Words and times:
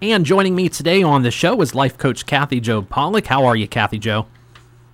And 0.00 0.24
joining 0.24 0.54
me 0.54 0.68
today 0.68 1.02
on 1.02 1.22
the 1.22 1.32
show 1.32 1.60
is 1.60 1.74
life 1.74 1.98
coach 1.98 2.24
Kathy 2.24 2.60
Jo 2.60 2.82
Pollack. 2.82 3.26
How 3.26 3.44
are 3.44 3.56
you, 3.56 3.66
Kathy 3.66 3.98
Jo? 3.98 4.26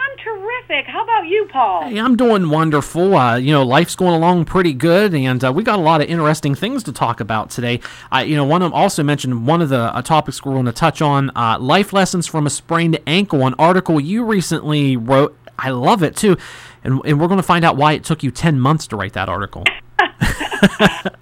I'm 0.01 0.17
terrific. 0.17 0.87
How 0.87 1.05
about 1.05 1.27
you, 1.27 1.47
Paul? 1.53 1.91
Hey, 1.91 1.99
I'm 1.99 2.17
doing 2.17 2.49
wonderful. 2.49 3.15
Uh, 3.15 3.37
you 3.37 3.53
know, 3.53 3.65
life's 3.65 3.97
going 3.97 4.15
along 4.15 4.47
pretty 4.47 4.73
good, 4.73 5.15
and 5.15 5.45
uh, 5.45 5.53
we 5.53 5.63
got 5.63 5.79
a 5.79 5.83
lot 5.83 6.01
of 6.01 6.09
interesting 6.09 6.55
things 6.55 6.83
to 6.85 6.93
talk 6.93 7.21
about 7.21 7.51
today. 7.51 7.81
I, 8.11 8.23
you 8.23 8.35
know, 8.35 8.47
one 8.47 8.63
of 8.63 8.71
them 8.71 8.75
also 8.75 9.03
mentioned 9.03 9.47
one 9.47 9.61
of 9.61 9.69
the 9.69 9.95
uh, 9.95 10.01
topics 10.01 10.43
we're 10.43 10.55
going 10.55 10.65
to 10.65 10.73
touch 10.73 11.03
on: 11.03 11.31
uh, 11.37 11.59
life 11.61 11.93
lessons 11.93 12.27
from 12.27 12.47
a 12.47 12.51
sprained 12.51 12.99
ankle. 13.07 13.47
An 13.47 13.55
article 13.59 14.01
you 14.01 14.25
recently 14.25 14.97
wrote. 14.97 15.37
I 15.59 15.69
love 15.69 16.03
it 16.03 16.17
too, 16.17 16.39
and, 16.83 17.03
and 17.05 17.21
we're 17.21 17.29
going 17.29 17.37
to 17.37 17.43
find 17.43 17.63
out 17.63 17.77
why 17.77 17.93
it 17.93 18.05
took 18.05 18.23
you 18.23 18.31
ten 18.31 18.59
months 18.59 18.87
to 18.87 18.97
write 18.97 19.13
that 19.13 19.29
article. 19.29 19.65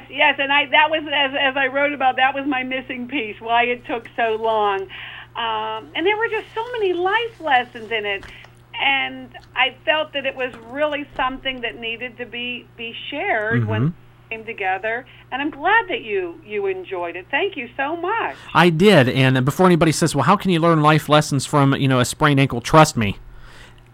yes, 0.00 0.10
yes, 0.10 0.34
and 0.38 0.52
I 0.52 0.66
that 0.66 0.90
was 0.90 1.02
as 1.02 1.34
as 1.38 1.56
I 1.56 1.66
wrote 1.66 1.92
about 1.92 2.16
that 2.16 2.34
was 2.34 2.46
my 2.46 2.62
missing 2.62 3.08
piece. 3.08 3.40
Why 3.40 3.64
it 3.64 3.86
took 3.86 4.06
so 4.16 4.36
long, 4.40 4.82
um, 5.36 5.90
and 5.94 6.06
there 6.06 6.16
were 6.16 6.28
just 6.28 6.46
so 6.54 6.64
many 6.72 6.92
life 6.92 7.40
lessons 7.40 7.90
in 7.90 8.06
it, 8.06 8.24
and 8.80 9.28
I 9.56 9.74
felt 9.84 10.12
that 10.12 10.26
it 10.26 10.36
was 10.36 10.52
really 10.70 11.06
something 11.16 11.60
that 11.62 11.78
needed 11.78 12.18
to 12.18 12.26
be 12.26 12.66
be 12.76 12.94
shared 13.10 13.66
when 13.66 13.82
Mhm. 13.82 13.88
it 13.88 14.30
came 14.30 14.44
together. 14.44 15.06
And 15.32 15.42
I'm 15.42 15.50
glad 15.50 15.88
that 15.88 16.02
you 16.02 16.40
you 16.44 16.66
enjoyed 16.66 17.16
it. 17.16 17.26
Thank 17.30 17.56
you 17.56 17.68
so 17.76 17.96
much. 17.96 18.36
I 18.54 18.70
did, 18.70 19.08
and 19.08 19.44
before 19.44 19.66
anybody 19.66 19.92
says, 19.92 20.14
"Well, 20.14 20.24
how 20.24 20.36
can 20.36 20.50
you 20.50 20.60
learn 20.60 20.82
life 20.82 21.08
lessons 21.08 21.46
from 21.46 21.74
you 21.74 21.88
know 21.88 22.00
a 22.00 22.04
sprained 22.04 22.40
ankle?" 22.40 22.60
Trust 22.60 22.96
me, 22.96 23.16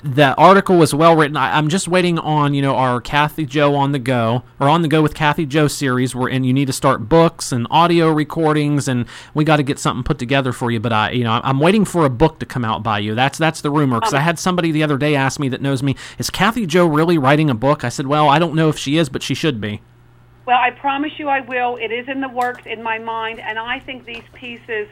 the 0.04 0.34
article 0.34 0.76
was 0.76 0.94
well 0.94 1.16
written. 1.16 1.34
I, 1.34 1.56
I'm 1.56 1.70
just 1.70 1.88
waiting 1.88 2.18
on 2.18 2.52
you 2.52 2.60
know 2.60 2.76
our 2.76 3.00
Kathy 3.00 3.46
Jo 3.46 3.74
on 3.74 3.92
the 3.92 3.98
go 3.98 4.42
or 4.60 4.68
on 4.68 4.82
the 4.82 4.88
go 4.88 5.00
with 5.00 5.14
Kathy 5.14 5.46
Jo 5.46 5.66
series. 5.66 6.14
Where 6.14 6.28
and 6.28 6.44
you 6.44 6.52
need 6.52 6.66
to 6.66 6.74
start 6.74 7.08
books 7.08 7.52
and 7.52 7.66
audio 7.70 8.10
recordings, 8.10 8.86
and 8.86 9.06
we 9.32 9.44
got 9.44 9.56
to 9.56 9.62
get 9.62 9.78
something 9.78 10.04
put 10.04 10.18
together 10.18 10.52
for 10.52 10.70
you. 10.70 10.78
But 10.78 10.92
I, 10.92 11.10
you 11.12 11.24
know, 11.24 11.40
I'm 11.42 11.58
waiting 11.58 11.86
for 11.86 12.04
a 12.04 12.10
book 12.10 12.38
to 12.40 12.46
come 12.46 12.66
out 12.66 12.82
by 12.82 12.98
you. 12.98 13.14
That's 13.14 13.38
that's 13.38 13.62
the 13.62 13.70
rumor 13.70 13.98
because 13.98 14.12
I 14.12 14.20
had 14.20 14.38
somebody 14.38 14.70
the 14.70 14.82
other 14.82 14.98
day 14.98 15.16
ask 15.16 15.40
me 15.40 15.48
that 15.48 15.62
knows 15.62 15.82
me, 15.82 15.96
is 16.18 16.28
Kathy 16.28 16.66
Jo 16.66 16.86
really 16.86 17.16
writing 17.16 17.48
a 17.48 17.54
book? 17.54 17.82
I 17.82 17.88
said, 17.88 18.06
well, 18.06 18.28
I 18.28 18.38
don't 18.38 18.54
know 18.54 18.68
if 18.68 18.76
she 18.76 18.98
is, 18.98 19.08
but 19.08 19.22
she 19.22 19.34
should 19.34 19.58
be. 19.58 19.80
Well, 20.46 20.58
I 20.58 20.70
promise 20.72 21.12
you 21.16 21.28
I 21.28 21.40
will. 21.40 21.76
It 21.76 21.90
is 21.90 22.06
in 22.08 22.20
the 22.20 22.28
works 22.28 22.64
in 22.66 22.82
my 22.82 22.98
mind, 22.98 23.40
and 23.40 23.58
I 23.58 23.80
think 23.80 24.04
these 24.04 24.24
pieces 24.34 24.88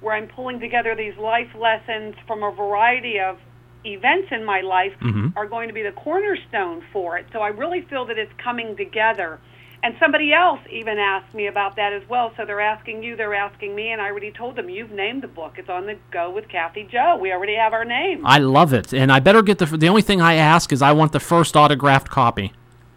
where 0.00 0.16
I'm 0.16 0.26
pulling 0.26 0.58
together 0.58 0.96
these 0.96 1.16
life 1.16 1.54
lessons 1.56 2.16
from 2.26 2.42
a 2.42 2.50
variety 2.50 3.20
of 3.20 3.38
events 3.84 4.28
in 4.32 4.44
my 4.44 4.60
life 4.60 4.92
Mhm. 5.00 5.32
are 5.36 5.46
going 5.46 5.68
to 5.68 5.74
be 5.74 5.82
the 5.82 5.92
cornerstone 5.92 6.82
for 6.92 7.16
it. 7.18 7.26
So 7.32 7.40
I 7.40 7.48
really 7.48 7.82
feel 7.82 8.04
that 8.06 8.18
it's 8.18 8.32
coming 8.42 8.76
together. 8.76 9.38
And 9.80 9.94
somebody 10.00 10.32
else 10.34 10.58
even 10.70 10.98
asked 10.98 11.32
me 11.32 11.46
about 11.46 11.76
that 11.76 11.92
as 11.92 12.02
well. 12.08 12.32
So 12.36 12.44
they're 12.44 12.60
asking 12.60 13.04
you, 13.04 13.14
they're 13.14 13.34
asking 13.34 13.76
me, 13.76 13.92
and 13.92 14.02
I 14.02 14.06
already 14.10 14.32
told 14.32 14.56
them 14.56 14.68
you've 14.68 14.90
named 14.90 15.22
the 15.22 15.28
book. 15.28 15.54
It's 15.56 15.68
on 15.68 15.86
the 15.86 15.96
go 16.10 16.30
with 16.30 16.48
Kathy 16.48 16.82
Jo. 16.90 17.16
We 17.16 17.32
already 17.32 17.54
have 17.54 17.72
our 17.72 17.84
name. 17.84 18.26
I 18.26 18.38
love 18.38 18.72
it, 18.72 18.92
and 18.92 19.12
I 19.12 19.20
better 19.20 19.40
get 19.40 19.58
the. 19.58 19.66
The 19.66 19.88
only 19.88 20.02
thing 20.02 20.20
I 20.20 20.34
ask 20.34 20.72
is 20.72 20.82
I 20.82 20.90
want 20.90 21.12
the 21.12 21.20
first 21.20 21.56
autographed 21.56 22.08
copy. 22.10 22.52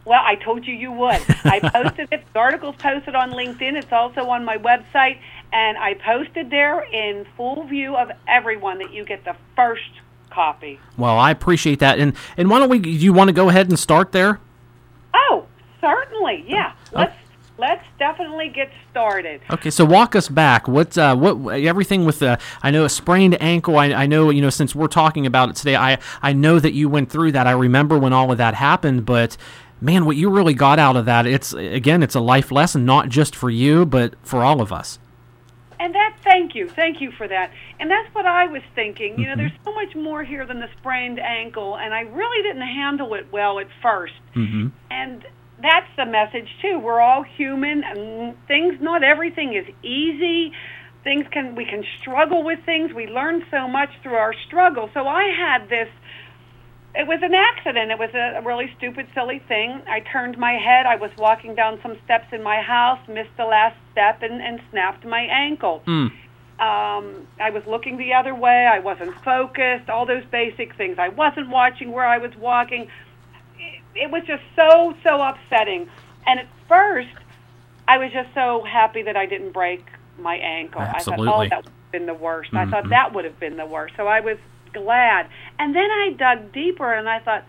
Well, 0.05 0.23
I 0.25 0.33
told 0.33 0.65
you 0.65 0.73
you 0.73 0.91
would. 0.91 1.21
I 1.45 1.59
posted 1.71 2.07
it. 2.11 2.23
The 2.33 2.39
article's 2.39 2.75
posted 2.77 3.13
on 3.13 3.29
LinkedIn. 3.31 3.75
It's 3.77 3.91
also 3.93 4.21
on 4.29 4.43
my 4.43 4.57
website, 4.57 5.19
and 5.53 5.77
I 5.77 5.93
posted 5.93 6.49
there 6.49 6.81
in 6.91 7.27
full 7.37 7.63
view 7.65 7.95
of 7.95 8.09
everyone 8.27 8.79
that 8.79 8.91
you 8.91 9.05
get 9.05 9.23
the 9.23 9.35
first 9.55 9.91
copy. 10.31 10.79
Well, 10.97 11.17
I 11.17 11.31
appreciate 11.31 11.79
that. 11.79 11.99
And 11.99 12.13
and 12.37 12.49
why 12.49 12.59
don't 12.59 12.69
we? 12.69 12.79
Do 12.79 12.89
you 12.89 13.13
want 13.13 13.27
to 13.27 13.33
go 13.33 13.49
ahead 13.49 13.69
and 13.69 13.77
start 13.77 14.11
there? 14.11 14.39
Oh, 15.13 15.45
certainly. 15.79 16.43
Yeah. 16.47 16.73
Let's 16.91 17.15
let's 17.57 17.85
definitely 17.99 18.49
get 18.49 18.71
started. 18.89 19.41
Okay, 19.49 19.69
so 19.69 19.85
walk 19.85 20.15
us 20.15 20.27
back. 20.27 20.67
What 20.67 20.97
uh, 20.97 21.15
what 21.15 21.55
everything 21.55 22.05
with 22.05 22.19
the? 22.19 22.39
I 22.63 22.71
know 22.71 22.83
a 22.85 22.89
sprained 22.89 23.41
ankle. 23.41 23.77
I, 23.77 23.93
I 23.93 24.05
know 24.07 24.29
you 24.29 24.41
know 24.41 24.49
since 24.49 24.75
we're 24.75 24.87
talking 24.87 25.25
about 25.25 25.49
it 25.49 25.55
today. 25.55 25.75
I 25.75 25.99
I 26.21 26.33
know 26.33 26.59
that 26.59 26.73
you 26.73 26.89
went 26.89 27.09
through 27.09 27.33
that. 27.33 27.47
I 27.47 27.51
remember 27.51 27.97
when 27.97 28.13
all 28.13 28.31
of 28.31 28.37
that 28.39 28.55
happened, 28.55 29.05
but. 29.05 29.37
Man, 29.83 30.05
what 30.05 30.15
you 30.15 30.29
really 30.29 30.53
got 30.53 30.77
out 30.77 30.95
of 30.95 31.05
that, 31.05 31.25
it's 31.25 31.53
again, 31.53 32.03
it's 32.03 32.13
a 32.13 32.19
life 32.19 32.51
lesson, 32.51 32.85
not 32.85 33.09
just 33.09 33.35
for 33.35 33.49
you, 33.49 33.83
but 33.83 34.13
for 34.21 34.43
all 34.43 34.61
of 34.61 34.71
us. 34.71 34.99
And 35.81 35.95
that, 35.95 36.17
thank 36.23 36.53
you, 36.53 36.69
thank 36.69 37.01
you 37.01 37.11
for 37.11 37.27
that. 37.27 37.51
And 37.79 37.89
that's 37.89 38.13
what 38.13 38.27
I 38.27 38.45
was 38.45 38.61
thinking. 38.75 39.19
You 39.19 39.25
know, 39.25 39.35
there's 39.35 39.51
so 39.65 39.73
much 39.73 39.95
more 39.95 40.23
here 40.23 40.45
than 40.45 40.59
the 40.59 40.69
sprained 40.77 41.19
ankle, 41.19 41.75
and 41.75 41.91
I 41.91 42.01
really 42.01 42.43
didn't 42.43 42.67
handle 42.67 43.15
it 43.15 43.25
well 43.31 43.57
at 43.57 43.65
first. 43.81 44.13
Mm-hmm. 44.35 44.67
And 44.91 45.25
that's 45.59 45.89
the 45.97 46.05
message 46.05 46.49
too. 46.61 46.77
We're 46.77 47.01
all 47.01 47.23
human, 47.23 47.83
and 47.83 48.35
things. 48.47 48.79
Not 48.79 49.03
everything 49.03 49.55
is 49.55 49.65
easy. 49.81 50.53
Things 51.03 51.25
can 51.31 51.55
we 51.55 51.65
can 51.65 51.83
struggle 51.99 52.43
with 52.43 52.59
things. 52.63 52.93
We 52.93 53.07
learn 53.07 53.43
so 53.49 53.67
much 53.67 53.89
through 54.03 54.17
our 54.17 54.35
struggle. 54.45 54.87
So 54.93 55.07
I 55.07 55.33
had 55.35 55.67
this. 55.67 55.89
It 56.93 57.07
was 57.07 57.19
an 57.21 57.33
accident. 57.33 57.91
It 57.91 57.99
was 57.99 58.13
a, 58.13 58.41
really 58.43 58.71
stupid, 58.77 59.07
silly 59.13 59.39
thing. 59.47 59.81
I 59.87 60.01
turned 60.01 60.37
my 60.37 60.53
head. 60.53 60.85
I 60.85 60.97
was 60.97 61.11
walking 61.17 61.55
down 61.55 61.79
some 61.81 61.97
steps 62.03 62.27
in 62.33 62.43
my 62.43 62.61
house, 62.61 62.99
missed 63.07 63.35
the 63.37 63.45
last 63.45 63.77
step, 63.91 64.21
and, 64.21 64.41
and 64.41 64.61
snapped 64.71 65.05
my 65.05 65.21
ankle. 65.21 65.81
Mm. 65.87 66.11
Um, 66.59 67.27
I 67.39 67.49
was 67.49 67.65
looking 67.65 67.97
the 67.97 68.13
other 68.13 68.35
way. 68.35 68.67
I 68.67 68.79
wasn't 68.79 69.15
focused. 69.23 69.89
All 69.89 70.05
those 70.05 70.25
basic 70.31 70.75
things. 70.75 70.99
I 70.99 71.09
wasn't 71.09 71.49
watching 71.49 71.91
where 71.91 72.05
I 72.05 72.17
was 72.17 72.35
walking. 72.35 72.89
It, 73.57 73.81
it 73.95 74.11
was 74.11 74.23
just 74.27 74.43
so 74.55 74.93
so 75.03 75.21
upsetting. 75.21 75.89
And 76.27 76.41
at 76.41 76.47
first, 76.67 77.15
I 77.87 77.97
was 77.97 78.11
just 78.11 78.33
so 78.33 78.63
happy 78.63 79.01
that 79.03 79.15
I 79.15 79.25
didn't 79.25 79.53
break 79.53 79.85
my 80.19 80.35
ankle. 80.35 80.81
I 80.81 80.99
thought, 80.99 81.13
Absolutely. 81.19 81.47
oh, 81.47 81.49
that 81.49 81.63
would 81.63 81.65
have 81.65 81.91
been 81.91 82.05
the 82.05 82.13
worst. 82.13 82.53
I 82.53 82.65
thought 82.65 82.89
that 82.89 83.13
would 83.13 83.25
have 83.25 83.39
been 83.39 83.57
the 83.57 83.65
worst. 83.65 83.95
So 83.97 84.07
I 84.07 84.19
was 84.19 84.37
glad. 84.73 85.27
And 85.59 85.75
then 85.75 85.89
I 85.89 86.11
dug 86.17 86.51
deeper, 86.51 86.91
and 86.93 87.09
I 87.09 87.19
thought, 87.19 87.43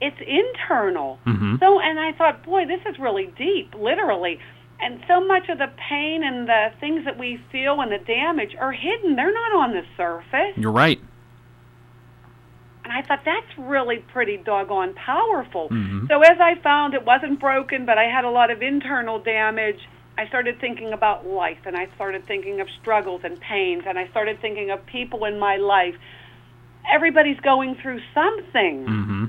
it's 0.00 0.20
internal. 0.20 1.18
Mhm. 1.26 1.58
So, 1.58 1.80
and 1.80 1.98
I 1.98 2.12
thought, 2.12 2.42
boy, 2.44 2.66
this 2.66 2.80
is 2.86 2.98
really 2.98 3.26
deep, 3.38 3.74
literally. 3.74 4.38
And 4.78 5.00
so 5.08 5.24
much 5.24 5.48
of 5.48 5.56
the 5.56 5.70
pain 5.88 6.22
and 6.22 6.46
the 6.46 6.70
things 6.80 7.06
that 7.06 7.16
we 7.16 7.38
feel 7.50 7.80
and 7.80 7.90
the 7.90 7.98
damage 7.98 8.54
are 8.60 8.72
hidden. 8.72 9.16
They're 9.16 9.32
not 9.32 9.54
on 9.54 9.72
the 9.72 9.84
surface. 9.96 10.54
You're 10.56 10.70
right. 10.72 11.00
And 12.84 12.92
I 12.92 13.00
thought 13.02 13.24
that's 13.24 13.58
really 13.58 13.98
pretty 14.12 14.36
doggone 14.36 14.92
powerful. 14.94 15.70
Mhm. 15.70 16.08
So 16.08 16.20
as 16.20 16.38
I 16.40 16.56
found 16.56 16.92
it 16.92 17.04
wasn't 17.04 17.40
broken, 17.40 17.86
but 17.86 17.96
I 17.96 18.04
had 18.04 18.24
a 18.24 18.30
lot 18.30 18.50
of 18.50 18.62
internal 18.62 19.18
damage, 19.18 19.88
I 20.18 20.26
started 20.28 20.58
thinking 20.60 20.92
about 20.92 21.26
life 21.26 21.58
and 21.66 21.76
I 21.76 21.88
started 21.94 22.26
thinking 22.26 22.60
of 22.60 22.68
struggles 22.80 23.20
and 23.24 23.38
pains 23.40 23.84
and 23.86 23.98
I 23.98 24.08
started 24.08 24.40
thinking 24.40 24.70
of 24.70 24.84
people 24.86 25.24
in 25.24 25.38
my 25.38 25.56
life. 25.56 25.94
Everybody's 26.90 27.38
going 27.40 27.74
through 27.76 28.00
something. 28.14 28.86
Mm-hmm. 28.86 29.24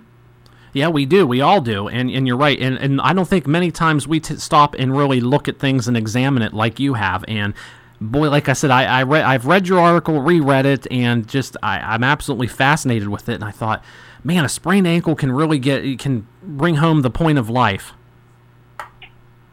Yeah, 0.73 0.89
we 0.89 1.05
do. 1.05 1.25
We 1.25 1.41
all 1.41 1.59
do. 1.59 1.87
And 1.87 2.09
and 2.11 2.27
you're 2.27 2.37
right. 2.37 2.59
And 2.59 2.77
and 2.77 3.01
I 3.01 3.13
don't 3.13 3.27
think 3.27 3.47
many 3.47 3.71
times 3.71 4.07
we 4.07 4.19
t- 4.19 4.35
stop 4.35 4.75
and 4.77 4.95
really 4.95 5.19
look 5.19 5.47
at 5.47 5.59
things 5.59 5.87
and 5.87 5.97
examine 5.97 6.43
it 6.43 6.53
like 6.53 6.79
you 6.79 6.93
have. 6.93 7.25
And 7.27 7.53
boy, 7.99 8.29
like 8.29 8.47
I 8.47 8.53
said, 8.53 8.69
I, 8.69 8.83
I 8.83 9.03
read 9.03 9.23
I've 9.23 9.45
read 9.45 9.67
your 9.67 9.79
article, 9.79 10.21
reread 10.21 10.65
it, 10.65 10.87
and 10.91 11.27
just 11.27 11.57
I, 11.63 11.79
I'm 11.79 12.03
absolutely 12.03 12.47
fascinated 12.47 13.09
with 13.09 13.27
it. 13.27 13.35
And 13.35 13.43
I 13.43 13.51
thought, 13.51 13.83
man, 14.23 14.45
a 14.45 14.49
sprained 14.49 14.87
ankle 14.87 15.15
can 15.15 15.31
really 15.31 15.59
get 15.59 15.99
can 15.99 16.27
bring 16.43 16.75
home 16.75 17.01
the 17.01 17.09
point 17.09 17.37
of 17.39 17.49
life. 17.49 17.93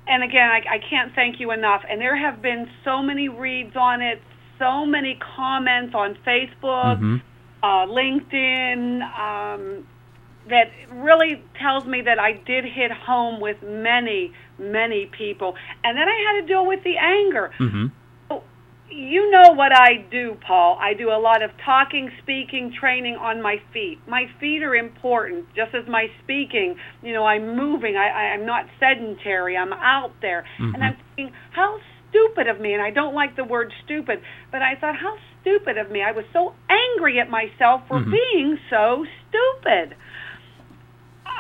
And 0.07 0.23
again, 0.23 0.49
I, 0.51 0.63
I 0.75 0.79
can't 0.79 1.15
thank 1.15 1.41
you 1.41 1.51
enough. 1.51 1.83
And 1.89 2.01
there 2.01 2.17
have 2.17 2.43
been 2.43 2.71
so 2.85 3.03
many 3.03 3.29
reads 3.29 3.75
on 3.77 4.03
it, 4.03 4.21
so 4.59 4.85
many 4.85 5.19
comments 5.37 5.95
on 5.95 6.17
Facebook, 6.27 7.01
Mhm. 7.01 7.23
uh, 7.63 7.87
LinkedIn, 7.87 9.03
um, 9.19 9.87
that 10.49 10.71
really 10.91 11.43
tells 11.59 11.87
me 11.87 12.03
that 12.03 12.19
I 12.19 12.33
did 12.33 12.65
hit 12.65 12.93
home 12.93 13.41
with 13.41 13.63
many, 13.63 14.33
many 14.59 15.07
people. 15.07 15.57
And 15.83 15.97
then 15.97 16.07
I 16.07 16.17
had 16.27 16.41
to 16.43 16.47
deal 16.47 16.67
with 16.67 16.83
the 16.85 16.99
anger. 16.99 17.51
Mm-hmm. 17.59 17.87
You 18.91 19.31
know 19.31 19.53
what 19.55 19.73
I 19.75 20.05
do, 20.11 20.37
Paul. 20.47 20.79
I 20.81 20.95
do 20.95 21.11
a 21.11 21.19
lot 21.19 21.43
of 21.43 21.51
talking, 21.65 22.11
speaking, 22.23 22.73
training 22.79 23.17
on 23.17 23.43
my 23.43 23.57
feet. 23.73 23.99
My 24.07 24.27
feet 24.41 24.63
are 24.63 24.75
important, 24.75 25.47
just 25.57 25.75
as 25.75 25.89
my 25.89 26.07
speaking. 26.23 26.77
You 27.03 27.13
know, 27.13 27.25
I'm 27.25 27.57
moving. 27.57 27.97
I, 27.97 28.09
I, 28.09 28.23
I'm 28.35 28.47
not 28.47 28.67
sedentary. 28.79 29.57
I'm 29.57 29.73
out 29.73 30.13
there, 30.21 30.45
Mm-hmm. 30.61 30.75
and 30.75 30.85
I'm 30.85 30.97
thinking, 31.17 31.35
how 31.53 31.79
stupid 32.11 32.47
of 32.47 32.61
me. 32.61 32.73
And 32.75 32.83
I 32.83 32.91
don't 32.91 33.15
like 33.15 33.35
the 33.37 33.45
word 33.45 33.73
stupid, 33.85 34.21
but 34.53 34.63
I 34.63 34.75
thought, 34.81 34.95
how 34.97 35.17
stupid 35.41 35.79
of 35.79 35.91
me. 35.91 36.03
I 36.03 36.13
was 36.13 36.25
so 36.33 36.55
angry 36.69 37.19
at 37.21 37.29
myself 37.31 37.83
for 37.89 37.99
Mm-hmm. 37.99 38.11
being 38.13 38.59
so 38.71 39.05
stupid, 39.29 39.97
Uh, 41.27 41.31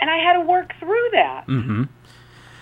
and 0.00 0.08
I 0.08 0.16
had 0.18 0.34
to 0.34 0.46
work 0.46 0.70
through 0.80 1.08
that. 1.12 1.44
Mm-hmm. 1.48 1.82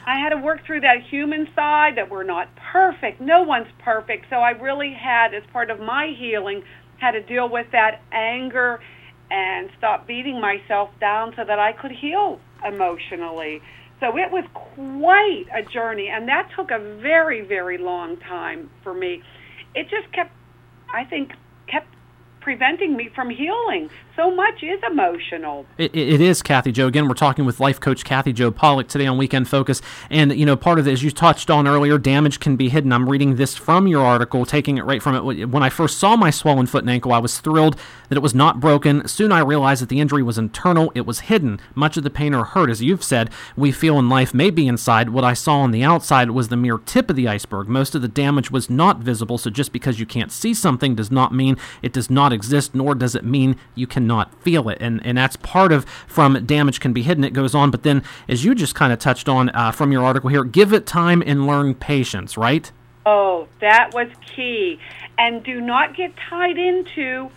I 0.06 0.18
had 0.18 0.30
to 0.30 0.38
work 0.38 0.64
through 0.66 0.80
that 0.80 1.02
human 1.10 1.48
side 1.54 1.96
that 1.96 2.10
we're 2.10 2.24
not 2.24 2.48
perfect. 2.72 3.20
No 3.20 3.42
one's 3.42 3.68
perfect. 3.78 4.26
So 4.30 4.36
I 4.36 4.50
really 4.50 4.92
had, 4.92 5.34
as 5.34 5.42
part 5.52 5.70
of 5.70 5.78
my 5.80 6.14
healing, 6.18 6.62
had 6.98 7.12
to 7.12 7.22
deal 7.22 7.48
with 7.48 7.66
that 7.72 8.00
anger 8.12 8.80
and 9.30 9.70
stop 9.78 10.06
beating 10.06 10.40
myself 10.40 10.90
down 11.00 11.32
so 11.36 11.44
that 11.44 11.58
I 11.58 11.72
could 11.72 11.92
heal 11.92 12.40
emotionally. 12.66 13.60
So 14.00 14.16
it 14.16 14.32
was 14.32 14.44
quite 14.54 15.44
a 15.54 15.62
journey, 15.62 16.08
and 16.08 16.28
that 16.28 16.50
took 16.56 16.70
a 16.70 16.78
very, 17.00 17.42
very 17.42 17.78
long 17.78 18.16
time 18.16 18.70
for 18.82 18.94
me. 18.94 19.22
It 19.74 19.88
just 19.90 20.10
kept, 20.12 20.32
I 20.92 21.04
think, 21.04 21.32
kept 21.66 21.88
preventing 22.40 22.96
me 22.96 23.10
from 23.14 23.28
healing. 23.30 23.90
So 24.16 24.34
much 24.34 24.62
is 24.62 24.80
emotional. 24.90 25.64
It, 25.78 25.94
it 25.94 26.20
is 26.20 26.42
Kathy 26.42 26.72
Jo. 26.72 26.86
Again, 26.88 27.08
we're 27.08 27.14
talking 27.14 27.44
with 27.44 27.60
life 27.60 27.80
coach 27.80 28.04
Kathy 28.04 28.32
Jo 28.32 28.50
Pollack 28.50 28.88
today 28.88 29.06
on 29.06 29.16
Weekend 29.16 29.48
Focus. 29.48 29.80
And, 30.10 30.36
you 30.36 30.44
know, 30.44 30.56
part 30.56 30.78
of 30.78 30.86
it, 30.86 30.92
as 30.92 31.02
you 31.02 31.10
touched 31.10 31.48
on 31.48 31.66
earlier, 31.66 31.96
damage 31.96 32.40
can 32.40 32.56
be 32.56 32.68
hidden. 32.68 32.92
I'm 32.92 33.08
reading 33.08 33.36
this 33.36 33.56
from 33.56 33.86
your 33.86 34.04
article, 34.04 34.44
taking 34.44 34.76
it 34.78 34.84
right 34.84 35.02
from 35.02 35.14
it. 35.14 35.46
When 35.46 35.62
I 35.62 35.70
first 35.70 35.98
saw 35.98 36.16
my 36.16 36.30
swollen 36.30 36.66
foot 36.66 36.82
and 36.82 36.90
ankle, 36.90 37.12
I 37.12 37.18
was 37.18 37.40
thrilled 37.40 37.76
that 38.08 38.16
it 38.16 38.22
was 38.22 38.34
not 38.34 38.60
broken. 38.60 39.06
Soon 39.08 39.32
I 39.32 39.40
realized 39.40 39.80
that 39.80 39.88
the 39.88 40.00
injury 40.00 40.22
was 40.22 40.38
internal, 40.38 40.92
it 40.94 41.06
was 41.06 41.20
hidden. 41.20 41.60
Much 41.74 41.96
of 41.96 42.04
the 42.04 42.10
pain 42.10 42.34
or 42.34 42.44
hurt, 42.44 42.68
as 42.68 42.82
you've 42.82 43.04
said, 43.04 43.30
we 43.56 43.72
feel 43.72 43.98
in 43.98 44.08
life 44.08 44.34
may 44.34 44.50
be 44.50 44.66
inside. 44.66 45.10
What 45.10 45.24
I 45.24 45.32
saw 45.32 45.60
on 45.60 45.70
the 45.70 45.84
outside 45.84 46.32
was 46.32 46.48
the 46.48 46.56
mere 46.56 46.78
tip 46.78 47.08
of 47.10 47.16
the 47.16 47.28
iceberg. 47.28 47.68
Most 47.68 47.94
of 47.94 48.02
the 48.02 48.08
damage 48.08 48.50
was 48.50 48.68
not 48.68 48.98
visible, 48.98 49.38
so 49.38 49.50
just 49.50 49.72
because 49.72 50.00
you 50.00 50.06
can't 50.06 50.32
see 50.32 50.52
something 50.52 50.94
does 50.94 51.10
not 51.10 51.32
mean 51.32 51.56
it 51.80 51.92
does 51.92 52.10
not 52.10 52.32
exist, 52.32 52.74
nor 52.74 52.94
does 52.94 53.14
it 53.14 53.24
mean 53.24 53.56
you 53.74 53.86
cannot 54.00 54.34
feel 54.42 54.68
it. 54.68 54.78
And, 54.80 55.04
and 55.04 55.18
that's 55.18 55.36
part 55.36 55.72
of 55.72 55.84
from 56.06 56.44
damage 56.46 56.80
can 56.80 56.92
be 56.92 57.02
hidden. 57.02 57.22
It 57.24 57.32
goes 57.32 57.54
on, 57.54 57.70
but 57.70 57.82
then, 57.82 58.02
as 58.28 58.44
you 58.44 58.54
just 58.54 58.74
kind 58.74 58.92
of 58.92 58.98
touched 58.98 59.28
on 59.28 59.50
uh, 59.50 59.72
from 59.72 59.92
your 59.92 60.02
article 60.04 60.30
here, 60.30 60.44
give 60.44 60.72
it 60.72 60.86
time 60.86 61.22
and 61.26 61.46
learn 61.46 61.74
patience, 61.74 62.36
right? 62.36 62.70
Oh, 63.04 63.48
that 63.60 63.90
was 63.92 64.08
key. 64.34 64.78
And 65.18 65.42
do 65.42 65.60
not 65.60 65.94
get 65.94 66.12
tied 66.16 66.56
into 66.56 67.30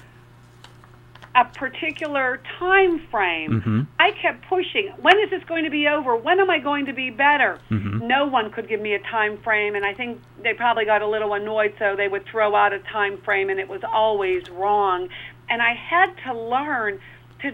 a 1.36 1.46
particular 1.46 2.40
time 2.60 3.00
frame. 3.10 3.88
I 4.00 4.12
kept 4.12 4.48
pushing. 4.48 4.94
When 5.02 5.20
is 5.20 5.32
this 5.32 5.44
going 5.46 5.64
to 5.64 5.72
be 5.72 5.88
over? 5.88 6.16
When 6.16 6.40
am 6.40 6.50
I 6.50 6.60
going 6.60 6.86
to 6.86 6.94
be 6.94 7.10
better? 7.10 7.60
No 8.06 8.28
one 8.28 8.52
could 8.52 8.70
give 8.70 8.80
me 8.80 8.94
a 8.94 9.00
time 9.00 9.38
frame, 9.40 9.76
and 9.76 9.84
I 9.84 9.94
think 9.96 10.22
they 10.44 10.54
probably 10.54 10.86
got 10.86 11.02
a 11.02 11.08
little 11.08 11.34
annoyed, 11.34 11.74
so 11.80 11.96
they 11.96 12.08
would 12.08 12.26
throw 12.26 12.56
out 12.56 12.72
a 12.72 12.80
time 12.80 13.18
frame, 13.18 13.50
and 13.50 13.60
it 13.60 13.68
was 13.68 13.82
always 13.84 14.48
wrong. 14.52 15.10
And 15.54 15.62
I 15.62 15.76
had 15.76 16.08
to 16.26 16.34
learn 16.34 17.00
to 17.44 17.52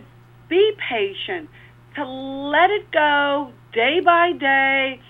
be 0.48 0.72
patient, 0.90 1.50
to 1.98 2.06
let 2.06 2.70
it 2.70 2.90
go 2.94 3.52
day 3.74 4.00
by 4.00 4.32
day, 4.40 5.02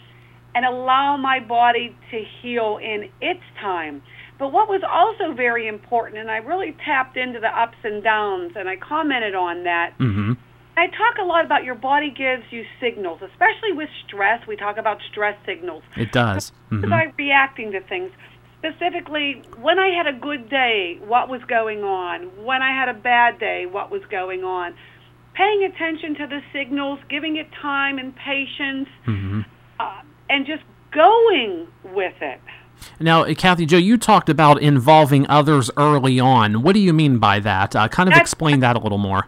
and 0.56 0.66
allow 0.66 1.16
my 1.16 1.40
body 1.40 1.96
to 2.10 2.24
heal 2.42 2.80
in 2.82 3.12
its 3.22 3.44
time. 3.62 4.02
But 4.40 4.52
what 4.52 4.68
was 4.68 4.82
also 4.90 5.36
very 5.36 5.68
important, 5.68 6.18
and 6.18 6.32
I 6.32 6.38
really 6.38 6.76
tapped 6.84 7.16
into 7.16 7.40
the 7.40 7.50
ups 7.50 7.78
and 7.84 8.04
downs, 8.04 8.54
and 8.56 8.68
I 8.68 8.76
commented 8.78 9.36
on 9.36 9.66
that. 9.66 9.94
Mm-hmm. 10.00 10.34
I 10.76 10.88
talk 10.88 11.20
a 11.22 11.26
lot 11.26 11.46
about 11.46 11.64
your 11.64 11.76
body 11.76 12.10
gives 12.10 12.46
you 12.50 12.64
signals, 12.82 13.20
especially 13.22 13.74
with 13.74 13.90
stress. 14.08 14.48
We 14.48 14.56
talk 14.56 14.78
about 14.78 14.98
stress 15.12 15.38
signals. 15.46 15.84
It 15.96 16.12
does. 16.12 16.52
Mhm. 16.72 16.90
By 16.90 17.14
reacting 17.20 17.72
to 17.74 17.82
things. 17.82 18.12
Specifically, 18.60 19.42
when 19.62 19.80
I 19.80 19.88
had 19.90 20.08
a 20.08 20.18
good 20.18 20.50
day, 20.50 21.00
what 21.06 21.30
was 21.30 21.42
going 21.48 21.84
on? 21.84 22.44
When 22.44 22.62
I 22.62 22.72
had 22.72 22.90
a 22.90 22.94
bad 22.94 23.40
day, 23.40 23.66
what 23.66 23.90
was 23.90 24.02
going 24.12 24.44
on? 24.44 24.76
Paying 25.34 25.64
attention 25.64 26.16
to 26.16 26.28
the 26.28 26.42
signals, 26.52 27.00
giving 27.10 27.38
it 27.38 27.48
time 27.62 27.98
and 27.98 28.14
patience, 28.16 28.90
Mm-hmm. 29.08 29.42
uh, 29.80 30.02
and 30.30 30.46
just 30.46 30.64
going 30.92 31.68
with 31.86 32.16
it. 32.22 32.42
Now, 33.00 33.24
uh, 33.24 33.34
Kathy 33.34 33.66
Jo, 33.66 33.78
you 33.78 33.98
talked 33.98 34.28
about 34.30 34.62
involving 34.62 35.26
others 35.30 35.72
early 35.78 36.20
on. 36.20 36.62
What 36.62 36.74
do 36.74 36.80
you 36.80 36.92
mean 36.94 37.18
by 37.18 37.40
that? 37.40 37.76
Uh, 37.76 37.88
kind 37.88 38.10
of 38.10 38.12
That's- 38.12 38.22
explain 38.30 38.60
that 38.60 38.76
a 38.76 38.80
little 38.80 38.98
more. 38.98 39.28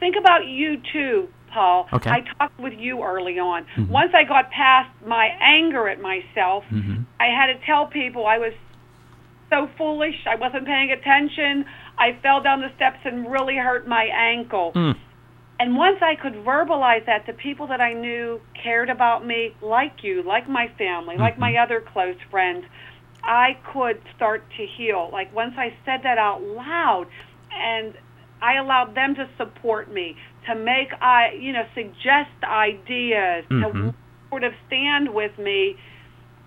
Think 0.00 0.16
about 0.16 0.46
you 0.46 0.80
too, 0.92 1.28
Okay. 1.92 2.10
I 2.10 2.20
talked 2.38 2.58
with 2.60 2.74
you 2.74 3.02
early 3.02 3.38
on. 3.38 3.64
Mm-hmm. 3.64 3.92
Once 3.92 4.12
I 4.14 4.24
got 4.24 4.50
past 4.50 4.90
my 5.04 5.26
anger 5.40 5.88
at 5.88 6.00
myself, 6.00 6.64
mm-hmm. 6.70 7.02
I 7.20 7.26
had 7.26 7.46
to 7.52 7.66
tell 7.66 7.86
people 7.86 8.26
I 8.26 8.38
was 8.38 8.52
so 9.50 9.68
foolish. 9.76 10.26
I 10.26 10.36
wasn't 10.36 10.66
paying 10.66 10.90
attention. 10.92 11.64
I 11.98 12.18
fell 12.22 12.42
down 12.42 12.60
the 12.60 12.70
steps 12.76 12.98
and 13.04 13.30
really 13.30 13.56
hurt 13.56 13.88
my 13.88 14.04
ankle. 14.04 14.72
Mm. 14.74 14.94
And 15.60 15.76
once 15.76 15.98
I 16.00 16.14
could 16.14 16.34
verbalize 16.34 17.04
that 17.06 17.26
to 17.26 17.32
people 17.32 17.66
that 17.68 17.80
I 17.80 17.92
knew 17.92 18.40
cared 18.62 18.90
about 18.90 19.26
me, 19.26 19.54
like 19.60 20.04
you, 20.04 20.22
like 20.22 20.48
my 20.48 20.68
family, 20.78 21.16
like 21.16 21.32
mm-hmm. 21.32 21.40
my 21.40 21.56
other 21.56 21.80
close 21.80 22.16
friends, 22.30 22.64
I 23.24 23.58
could 23.72 24.00
start 24.14 24.44
to 24.56 24.66
heal. 24.66 25.08
Like 25.12 25.34
once 25.34 25.54
I 25.58 25.74
said 25.84 26.00
that 26.04 26.18
out 26.18 26.42
loud, 26.42 27.06
and 27.52 27.94
I 28.40 28.56
allowed 28.58 28.94
them 28.94 29.14
to 29.16 29.28
support 29.36 29.92
me, 29.92 30.16
to 30.48 30.54
make 30.54 30.92
I, 31.00 31.32
you 31.38 31.52
know, 31.52 31.64
suggest 31.74 32.42
ideas, 32.42 33.44
to 33.48 33.54
mm-hmm. 33.54 33.88
sort 34.30 34.44
of 34.44 34.52
stand 34.66 35.14
with 35.14 35.38
me. 35.38 35.76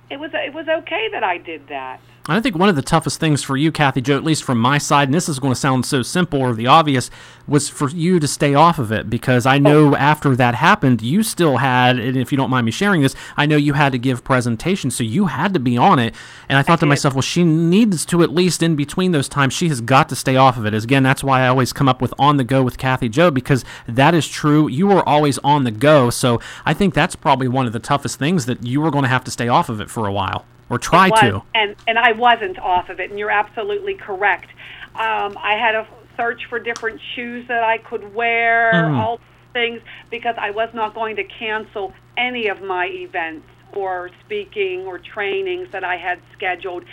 It 0.10 0.20
was 0.20 0.32
it 0.34 0.54
was 0.54 0.68
okay 0.68 1.08
that 1.12 1.24
I 1.24 1.38
did 1.38 1.68
that. 1.70 2.02
I 2.28 2.40
think 2.40 2.56
one 2.56 2.70
of 2.70 2.76
the 2.76 2.84
toughest 2.84 3.20
things 3.20 3.42
for 3.42 3.58
you, 3.58 3.72
Kathy 3.72 4.00
Jo, 4.00 4.16
at 4.16 4.24
least 4.24 4.44
from 4.44 4.60
my 4.60 4.78
side, 4.78 5.08
and 5.08 5.14
this 5.16 5.28
is 5.28 5.40
going 5.40 5.54
to 5.54 5.60
sound 5.60 5.88
so 5.88 6.04
simple 6.04 6.40
or 6.40 6.54
the 6.54 6.68
obvious, 6.68 7.10
was 7.48 7.68
for 7.68 7.90
you 7.90 8.20
to 8.20 8.28
stay 8.28 8.54
off 8.54 8.78
of 8.78 8.92
it 8.92 9.10
because 9.10 9.48
I 9.48 9.58
know 9.58 9.94
oh. 9.94 9.96
after 9.96 10.36
that 10.36 10.54
happened, 10.54 11.02
you 11.02 11.24
still 11.24 11.58
had, 11.58 11.98
and 11.98 12.16
if 12.16 12.32
you 12.32 12.38
don't 12.38 12.52
mind 12.52 12.66
me 12.66 12.72
sharing 12.72 13.02
this, 13.02 13.16
I 13.38 13.48
know 13.48 13.56
you 13.58 13.74
had 13.74 13.92
to 13.94 13.98
give 13.98 14.24
presentations, 14.24 14.96
so 14.96 15.04
you 15.04 15.26
had 15.26 15.52
to 15.56 15.60
be 15.60 15.80
on 15.80 15.98
it. 15.98 16.14
And 16.48 16.60
I 16.60 16.62
thought 16.62 16.80
to 16.82 16.86
myself, 16.86 17.16
well, 17.16 17.24
she 17.24 17.44
needs 17.44 18.06
to 18.06 18.22
at 18.22 18.30
least 18.30 18.62
in 18.62 18.76
between 18.76 19.14
those 19.14 19.28
times, 19.28 19.56
she 19.56 19.70
has 19.70 19.82
got 19.82 20.08
to 20.10 20.16
stay 20.16 20.36
off 20.36 20.58
of 20.58 20.66
it. 20.68 20.76
As 20.76 20.84
Again, 20.84 21.02
that's 21.02 21.24
why 21.24 21.42
I 21.42 21.48
always 21.48 21.74
come 21.74 21.90
up 21.90 22.04
with 22.04 22.14
on 22.20 22.38
the 22.38 22.44
go 22.44 22.62
with 22.62 22.78
Kathy 22.78 23.10
Jo 23.10 23.32
because 23.32 23.66
that 23.88 24.14
is 24.14 24.28
true. 24.28 24.68
You 24.68 24.86
were 24.86 25.08
always 25.10 25.40
on 25.40 25.64
the 25.64 25.72
go, 25.72 26.12
so 26.12 26.40
I 26.66 26.76
think 26.76 26.94
that's 26.94 27.16
probably 27.16 27.48
one 27.48 27.66
of 27.66 27.74
the 27.74 27.80
toughest 27.80 28.20
things 28.20 28.46
that 28.46 28.64
you 28.64 28.80
were 28.80 28.92
going 28.92 29.04
to 29.04 29.10
have 29.10 29.24
to 29.24 29.32
stay 29.32 29.48
off 29.48 29.70
of 29.70 29.82
it 29.82 29.90
for 29.90 30.06
a 30.06 30.14
while 30.14 30.46
or 30.72 30.80
try 30.80 31.10
was, 31.10 31.20
to. 31.20 31.44
And 31.54 31.76
and 31.88 32.00
I 32.00 32.14
wasn't 32.14 32.58
off 32.58 32.90
of 32.90 33.00
it, 33.00 33.10
and 33.10 33.20
you're 33.20 33.30
absolutely 33.30 33.96
correct. 33.96 34.48
Um, 34.96 35.38
I 35.38 35.56
had 35.60 35.76
a 35.76 35.86
search 36.18 36.46
for 36.50 36.60
different 36.60 37.00
shoes 37.14 37.48
that 37.48 37.64
I 37.64 37.78
could 37.78 38.14
wear, 38.16 38.72
Mm. 38.74 38.98
all 38.98 39.20
things, 39.54 39.82
because 40.10 40.36
I 40.38 40.52
was 40.52 40.70
not 40.74 40.94
going 40.94 41.18
to 41.18 41.24
cancel 41.24 41.94
any 42.18 42.48
of 42.48 42.62
my 42.62 42.86
events 42.88 43.48
or 43.74 44.10
speaking 44.26 44.86
or 44.86 44.98
trainings 45.00 45.70
that 45.72 45.84
I 45.84 45.98
had 45.98 46.20
scheduled. 46.34 46.84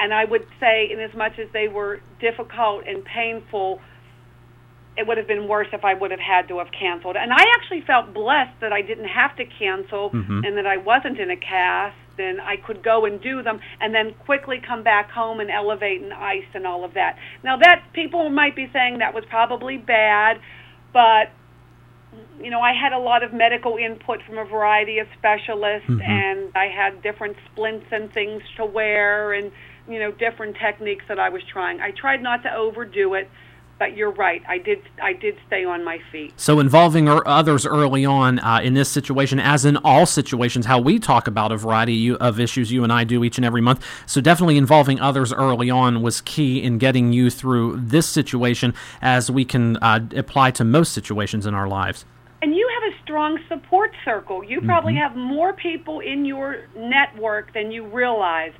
And 0.00 0.12
I 0.12 0.24
would 0.24 0.46
say, 0.60 0.90
in 0.90 1.00
as 1.00 1.14
much 1.14 1.38
as 1.38 1.48
they 1.52 1.68
were 1.68 2.00
difficult 2.20 2.84
and 2.86 3.04
painful, 3.04 3.80
it 4.96 5.06
would 5.06 5.18
have 5.18 5.26
been 5.26 5.48
worse 5.48 5.68
if 5.72 5.84
I 5.84 5.94
would 5.94 6.10
have 6.10 6.20
had 6.20 6.48
to 6.48 6.58
have 6.58 6.70
canceled. 6.72 7.16
And 7.16 7.32
I 7.32 7.44
actually 7.54 7.80
felt 7.80 8.12
blessed 8.12 8.60
that 8.60 8.72
I 8.72 8.80
didn't 8.82 9.08
have 9.08 9.34
to 9.36 9.44
cancel 9.44 10.10
and 10.44 10.56
that 10.56 10.66
I 10.66 10.76
wasn't 10.76 11.18
in 11.18 11.30
a 11.30 11.36
cast 11.36 11.96
and 12.18 12.40
I 12.40 12.56
could 12.56 12.82
go 12.82 13.04
and 13.04 13.20
do 13.20 13.42
them 13.42 13.60
and 13.80 13.94
then 13.94 14.14
quickly 14.24 14.60
come 14.66 14.82
back 14.82 15.10
home 15.10 15.40
and 15.40 15.50
elevate 15.50 16.00
and 16.02 16.12
ice 16.12 16.44
and 16.54 16.66
all 16.66 16.84
of 16.84 16.94
that. 16.94 17.16
Now 17.42 17.56
that 17.58 17.84
people 17.92 18.28
might 18.30 18.56
be 18.56 18.68
saying 18.72 18.98
that 18.98 19.14
was 19.14 19.24
probably 19.28 19.76
bad, 19.76 20.40
but 20.92 21.30
you 22.40 22.50
know, 22.50 22.60
I 22.60 22.72
had 22.72 22.92
a 22.92 22.98
lot 22.98 23.22
of 23.22 23.32
medical 23.32 23.76
input 23.76 24.20
from 24.22 24.38
a 24.38 24.44
variety 24.44 24.98
of 24.98 25.08
specialists 25.18 25.88
mm-hmm. 25.88 26.00
and 26.00 26.52
I 26.54 26.66
had 26.66 27.02
different 27.02 27.36
splints 27.50 27.86
and 27.90 28.12
things 28.12 28.42
to 28.56 28.64
wear 28.64 29.32
and 29.32 29.50
you 29.88 29.98
know, 29.98 30.10
different 30.12 30.56
techniques 30.56 31.04
that 31.08 31.18
I 31.18 31.28
was 31.28 31.42
trying. 31.52 31.80
I 31.80 31.90
tried 31.90 32.22
not 32.22 32.42
to 32.44 32.54
overdo 32.54 33.14
it, 33.14 33.28
but 33.78 33.96
you're 33.96 34.10
right. 34.10 34.42
I 34.48 34.58
did 34.58 34.82
I 35.02 35.12
did 35.12 35.36
stay 35.46 35.64
on 35.64 35.84
my 35.84 36.00
feet. 36.12 36.32
So 36.36 36.60
involving 36.60 37.08
er- 37.08 37.26
others 37.26 37.66
early 37.66 38.04
on 38.04 38.38
uh, 38.38 38.60
in 38.62 38.74
this 38.74 38.88
situation, 38.88 39.40
as 39.40 39.64
in 39.64 39.76
all 39.78 40.06
situations, 40.06 40.66
how 40.66 40.80
we 40.80 40.98
talk 40.98 41.26
about 41.26 41.52
a 41.52 41.56
variety 41.56 42.14
of 42.14 42.38
issues 42.38 42.70
you 42.70 42.84
and 42.84 42.92
I 42.92 43.04
do 43.04 43.24
each 43.24 43.38
and 43.38 43.44
every 43.44 43.60
month. 43.60 43.84
So 44.06 44.20
definitely 44.20 44.56
involving 44.56 45.00
others 45.00 45.32
early 45.32 45.70
on 45.70 46.02
was 46.02 46.20
key 46.20 46.62
in 46.62 46.78
getting 46.78 47.12
you 47.12 47.30
through 47.30 47.80
this 47.80 48.06
situation, 48.08 48.74
as 49.02 49.30
we 49.30 49.44
can 49.44 49.76
uh, 49.78 50.00
apply 50.16 50.52
to 50.52 50.64
most 50.64 50.92
situations 50.92 51.46
in 51.46 51.54
our 51.54 51.68
lives. 51.68 52.04
And 52.42 52.54
you 52.54 52.68
have 52.74 52.92
a 52.92 53.02
strong 53.02 53.38
support 53.48 53.92
circle. 54.04 54.44
You 54.44 54.60
probably 54.60 54.96
have 54.96 55.16
more 55.16 55.54
people 55.54 56.00
in 56.00 56.26
your 56.26 56.66
network 56.76 57.54
than 57.54 57.72
you 57.72 57.86
realize. 57.86 58.52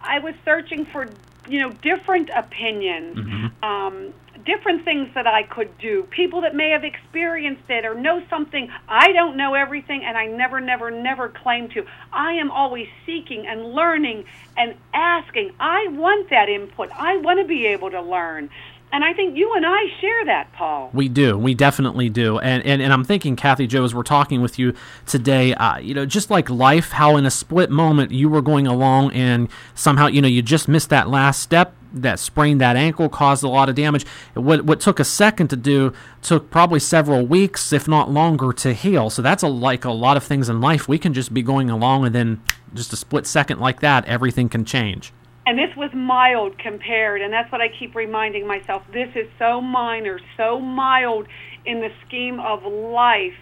I 0.00 0.20
was 0.20 0.34
searching 0.42 0.86
for, 0.86 1.06
you 1.46 1.60
know, 1.60 1.70
different 1.70 2.30
opinions, 2.34 3.52
um, 3.62 4.14
different 4.46 4.84
things 4.84 5.08
that 5.14 5.26
I 5.26 5.42
could 5.42 5.76
do, 5.78 6.04
people 6.04 6.40
that 6.42 6.54
may 6.54 6.70
have 6.70 6.84
experienced 6.84 7.68
it 7.68 7.84
or 7.84 7.94
know 7.94 8.22
something. 8.30 8.70
I 8.88 9.12
don't 9.12 9.36
know 9.36 9.54
everything, 9.54 10.04
and 10.04 10.16
I 10.16 10.26
never, 10.26 10.60
never, 10.60 10.90
never 10.90 11.28
claim 11.28 11.68
to. 11.70 11.84
I 12.12 12.34
am 12.34 12.50
always 12.50 12.88
seeking 13.04 13.46
and 13.46 13.74
learning 13.74 14.24
and 14.56 14.76
asking. 14.94 15.52
I 15.60 15.88
want 15.88 16.30
that 16.30 16.48
input. 16.48 16.90
I 16.92 17.16
want 17.18 17.40
to 17.40 17.44
be 17.44 17.66
able 17.66 17.90
to 17.90 18.00
learn. 18.00 18.48
And 18.92 19.04
I 19.04 19.12
think 19.12 19.36
you 19.36 19.52
and 19.54 19.66
I 19.66 19.88
share 20.00 20.24
that, 20.26 20.52
Paul. 20.52 20.90
We 20.94 21.08
do. 21.08 21.36
We 21.36 21.54
definitely 21.54 22.08
do. 22.08 22.38
And, 22.38 22.64
and 22.64 22.80
and 22.80 22.92
I'm 22.92 23.04
thinking, 23.04 23.34
Kathy 23.34 23.66
Jo, 23.66 23.84
as 23.84 23.94
we're 23.94 24.04
talking 24.04 24.40
with 24.40 24.60
you 24.60 24.74
today, 25.06 25.54
uh, 25.54 25.78
you 25.78 25.92
know, 25.92 26.06
just 26.06 26.30
like 26.30 26.48
life, 26.48 26.92
how 26.92 27.16
in 27.16 27.26
a 27.26 27.30
split 27.30 27.68
moment 27.68 28.12
you 28.12 28.28
were 28.28 28.40
going 28.40 28.66
along 28.66 29.12
and 29.12 29.48
somehow, 29.74 30.06
you 30.06 30.22
know, 30.22 30.28
you 30.28 30.40
just 30.40 30.68
missed 30.68 30.88
that 30.90 31.08
last 31.08 31.40
step 31.40 31.74
that 32.02 32.18
sprained 32.18 32.60
that 32.60 32.76
ankle, 32.76 33.08
caused 33.08 33.42
a 33.44 33.48
lot 33.48 33.68
of 33.68 33.74
damage. 33.74 34.06
What 34.34 34.64
what 34.64 34.80
took 34.80 35.00
a 35.00 35.04
second 35.04 35.48
to 35.48 35.56
do 35.56 35.92
took 36.22 36.50
probably 36.50 36.80
several 36.80 37.26
weeks, 37.26 37.72
if 37.72 37.88
not 37.88 38.10
longer, 38.10 38.52
to 38.52 38.72
heal. 38.72 39.10
So 39.10 39.22
that's 39.22 39.42
a, 39.42 39.48
like 39.48 39.84
a 39.84 39.92
lot 39.92 40.16
of 40.16 40.24
things 40.24 40.48
in 40.48 40.60
life. 40.60 40.88
We 40.88 40.98
can 40.98 41.14
just 41.14 41.32
be 41.32 41.42
going 41.42 41.70
along 41.70 42.06
and 42.06 42.14
then 42.14 42.42
just 42.74 42.92
a 42.92 42.96
split 42.96 43.26
second 43.26 43.58
like 43.58 43.80
that, 43.80 44.04
everything 44.06 44.48
can 44.48 44.64
change. 44.64 45.12
And 45.46 45.56
this 45.56 45.74
was 45.76 45.90
mild 45.94 46.58
compared, 46.58 47.22
and 47.22 47.32
that's 47.32 47.50
what 47.52 47.60
I 47.60 47.68
keep 47.68 47.94
reminding 47.94 48.48
myself. 48.48 48.82
This 48.92 49.08
is 49.14 49.28
so 49.38 49.60
minor, 49.60 50.18
so 50.36 50.58
mild 50.58 51.28
in 51.64 51.80
the 51.80 51.90
scheme 52.04 52.40
of 52.40 52.64
life. 52.64 53.36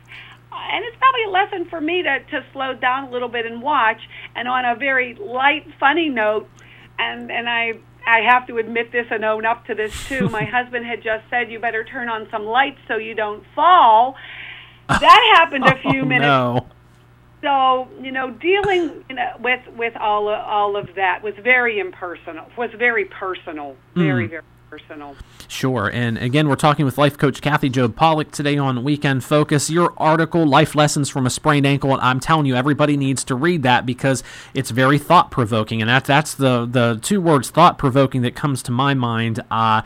And 0.52 0.84
it's 0.84 0.96
probably 0.98 1.24
a 1.24 1.30
lesson 1.30 1.64
for 1.70 1.80
me 1.80 2.02
to, 2.02 2.20
to 2.20 2.44
slow 2.52 2.74
down 2.74 3.04
a 3.04 3.10
little 3.10 3.28
bit 3.28 3.46
and 3.46 3.62
watch. 3.62 4.00
And 4.36 4.46
on 4.46 4.66
a 4.66 4.76
very 4.76 5.14
light, 5.14 5.66
funny 5.80 6.10
note, 6.10 6.48
and, 6.98 7.30
and 7.32 7.48
I 7.48 7.78
I 8.06 8.20
have 8.20 8.46
to 8.48 8.58
admit 8.58 8.92
this 8.92 9.06
and 9.10 9.24
own 9.24 9.44
up 9.46 9.66
to 9.66 9.74
this 9.74 9.92
too. 10.08 10.28
My 10.28 10.44
husband 10.56 10.86
had 10.86 11.02
just 11.02 11.24
said 11.30 11.50
you 11.50 11.58
better 11.58 11.84
turn 11.84 12.08
on 12.08 12.28
some 12.30 12.44
lights 12.44 12.78
so 12.88 12.96
you 12.96 13.14
don't 13.14 13.44
fall. 13.54 14.16
That 14.88 15.34
happened 15.36 15.64
a 15.66 15.74
oh, 15.84 15.90
few 15.90 16.02
Oh, 16.02 16.04
minutes 16.04 16.26
no. 16.26 16.66
so 17.42 17.88
you 18.02 18.12
know 18.12 18.30
dealing 18.30 19.04
you 19.08 19.16
know, 19.16 19.32
with 19.40 19.60
with 19.76 19.96
all 19.96 20.28
of, 20.28 20.38
all 20.40 20.76
of 20.76 20.88
that 20.96 21.22
was 21.22 21.34
very 21.42 21.78
impersonal 21.78 22.46
was 22.56 22.70
very 22.78 23.06
personal 23.06 23.76
very 23.94 24.24
hmm. 24.24 24.30
very 24.30 24.42
personal 24.78 25.16
Sure. 25.46 25.88
And 25.88 26.16
again, 26.18 26.48
we're 26.48 26.56
talking 26.56 26.84
with 26.84 26.98
life 26.98 27.16
coach 27.16 27.40
Kathy 27.40 27.68
Jo 27.68 27.88
Pollack 27.88 28.32
today 28.32 28.58
on 28.58 28.82
Weekend 28.82 29.22
Focus. 29.22 29.70
Your 29.70 29.94
article, 29.96 30.44
Life 30.46 30.74
Lessons 30.74 31.08
from 31.08 31.26
a 31.26 31.30
Sprained 31.30 31.66
Ankle, 31.66 31.92
and 31.92 32.00
I'm 32.00 32.18
telling 32.18 32.46
you, 32.46 32.56
everybody 32.56 32.96
needs 32.96 33.22
to 33.24 33.36
read 33.36 33.62
that 33.62 33.86
because 33.86 34.24
it's 34.52 34.70
very 34.70 34.98
thought 34.98 35.30
provoking. 35.30 35.80
And 35.80 35.88
that, 35.88 36.06
that's 36.06 36.34
the, 36.34 36.66
the 36.66 36.98
two 37.02 37.20
words, 37.20 37.50
thought 37.50 37.78
provoking, 37.78 38.22
that 38.22 38.34
comes 38.34 38.64
to 38.64 38.72
my 38.72 38.94
mind. 38.94 39.44
Uh, 39.50 39.82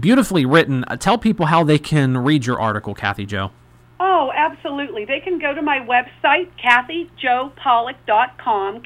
beautifully 0.00 0.44
written. 0.44 0.84
Uh, 0.88 0.96
tell 0.96 1.18
people 1.18 1.46
how 1.46 1.62
they 1.62 1.78
can 1.78 2.18
read 2.18 2.46
your 2.46 2.60
article, 2.60 2.94
Kathy 2.94 3.26
Jo. 3.26 3.52
oh 4.00 4.32
absolutely 4.34 5.04
they 5.04 5.20
can 5.20 5.38
go 5.38 5.54
to 5.54 5.62
my 5.62 5.78
website 5.78 6.50
kathyjopollack.com 6.58 8.82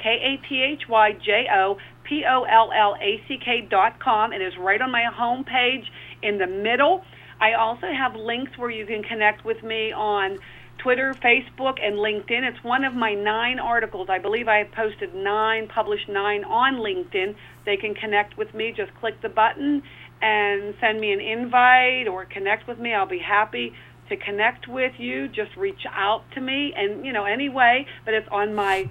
k-a-t-h-y-j-o 2.08 2.44
p-o-l-l-a-c-k 2.44 3.68
dot 3.70 3.98
com 4.00 4.32
it 4.32 4.40
is 4.40 4.56
right 4.58 4.80
on 4.80 4.90
my 4.90 5.04
home 5.04 5.44
page 5.44 5.90
in 6.22 6.38
the 6.38 6.46
middle 6.46 7.04
i 7.40 7.52
also 7.52 7.86
have 7.86 8.14
links 8.14 8.56
where 8.56 8.70
you 8.70 8.86
can 8.86 9.02
connect 9.02 9.44
with 9.44 9.62
me 9.62 9.92
on 9.92 10.38
Twitter, 10.78 11.14
Facebook, 11.14 11.78
and 11.82 11.96
LinkedIn. 11.96 12.48
It's 12.48 12.62
one 12.62 12.84
of 12.84 12.94
my 12.94 13.14
nine 13.14 13.58
articles. 13.58 14.08
I 14.08 14.18
believe 14.18 14.46
I 14.46 14.58
have 14.58 14.72
posted 14.72 15.14
nine, 15.14 15.68
published 15.68 16.08
nine 16.08 16.44
on 16.44 16.74
LinkedIn. 16.74 17.34
They 17.64 17.76
can 17.76 17.94
connect 17.94 18.36
with 18.36 18.54
me. 18.54 18.72
Just 18.76 18.94
click 18.94 19.20
the 19.22 19.28
button 19.28 19.82
and 20.22 20.74
send 20.80 21.00
me 21.00 21.12
an 21.12 21.20
invite 21.20 22.08
or 22.08 22.24
connect 22.24 22.68
with 22.68 22.78
me. 22.78 22.94
I'll 22.94 23.06
be 23.06 23.18
happy 23.18 23.72
to 24.08 24.16
connect 24.16 24.68
with 24.68 24.92
you. 24.98 25.28
Just 25.28 25.56
reach 25.56 25.86
out 25.90 26.22
to 26.34 26.40
me, 26.40 26.72
and 26.76 27.04
you 27.04 27.12
know, 27.12 27.24
anyway. 27.24 27.86
But 28.04 28.14
it's 28.14 28.28
on 28.30 28.54
my 28.54 28.88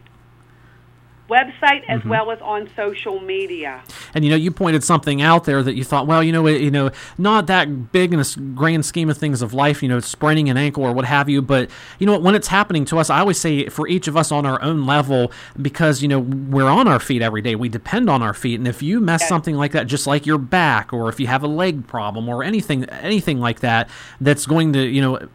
website 1.30 1.84
as 1.88 2.02
mm-hmm. 2.02 2.10
well 2.10 2.32
as 2.32 2.40
on 2.42 2.70
social 2.76 3.20
media. 3.20 3.84
And 4.14 4.24
you 4.24 4.30
know, 4.30 4.38
you 4.38 4.52
pointed 4.52 4.84
something 4.84 5.22
out 5.22 5.46
there 5.46 5.64
that 5.64 5.76
you 5.76 5.84
thought, 5.84 6.08
well, 6.08 6.24
you 6.24 6.32
know, 6.32 6.48
you 6.48 6.72
know, 6.72 6.92
not 7.18 7.48
that 7.48 7.92
big 7.92 8.14
in 8.14 8.20
the 8.20 8.52
grand 8.56 8.86
scheme 8.86 9.10
of 9.10 9.18
things 9.18 9.42
of 9.42 9.54
life, 9.54 9.82
you 9.82 9.90
know, 9.90 10.00
spraining 10.00 10.50
an 10.50 10.58
ankle 10.58 10.84
or 10.84 10.94
what 10.94 11.06
have 11.06 11.28
you. 11.30 11.42
But 11.42 11.70
you 12.00 12.06
know, 12.06 12.14
what, 12.14 12.22
when 12.22 12.36
it's 12.36 12.48
happening 12.48 12.86
to 12.86 13.00
us, 13.00 13.10
I 13.10 13.20
always 13.20 13.40
say 13.40 13.68
for 13.70 13.88
each 13.88 14.08
of 14.08 14.16
us 14.16 14.32
on 14.32 14.46
our 14.46 14.62
own 14.62 14.86
level, 14.86 15.32
because 15.62 16.02
you 16.02 16.08
know 16.08 16.20
we're 16.20 16.70
on 16.70 16.88
our 16.88 17.00
feet 17.00 17.22
every 17.22 17.42
day, 17.42 17.56
we 17.56 17.70
depend 17.70 18.10
on 18.10 18.22
our 18.22 18.34
feet, 18.34 18.60
and 18.60 18.68
if 18.68 18.82
you 18.82 19.00
mess 19.00 19.28
something 19.28 19.56
like 19.56 19.72
that, 19.72 19.88
just 19.88 20.08
like 20.08 20.26
your 20.26 20.38
back, 20.38 20.94
or 20.94 21.10
if 21.10 21.20
you 21.20 21.28
have 21.28 21.44
a 21.44 21.48
leg 21.48 21.88
problem, 21.88 22.30
or 22.30 22.44
anything, 22.44 22.86
anything 22.86 23.40
like 23.40 23.62
that, 23.62 23.90
that's 24.22 24.46
going 24.46 24.74
to, 24.74 24.86
you 24.86 25.02
know 25.02 25.28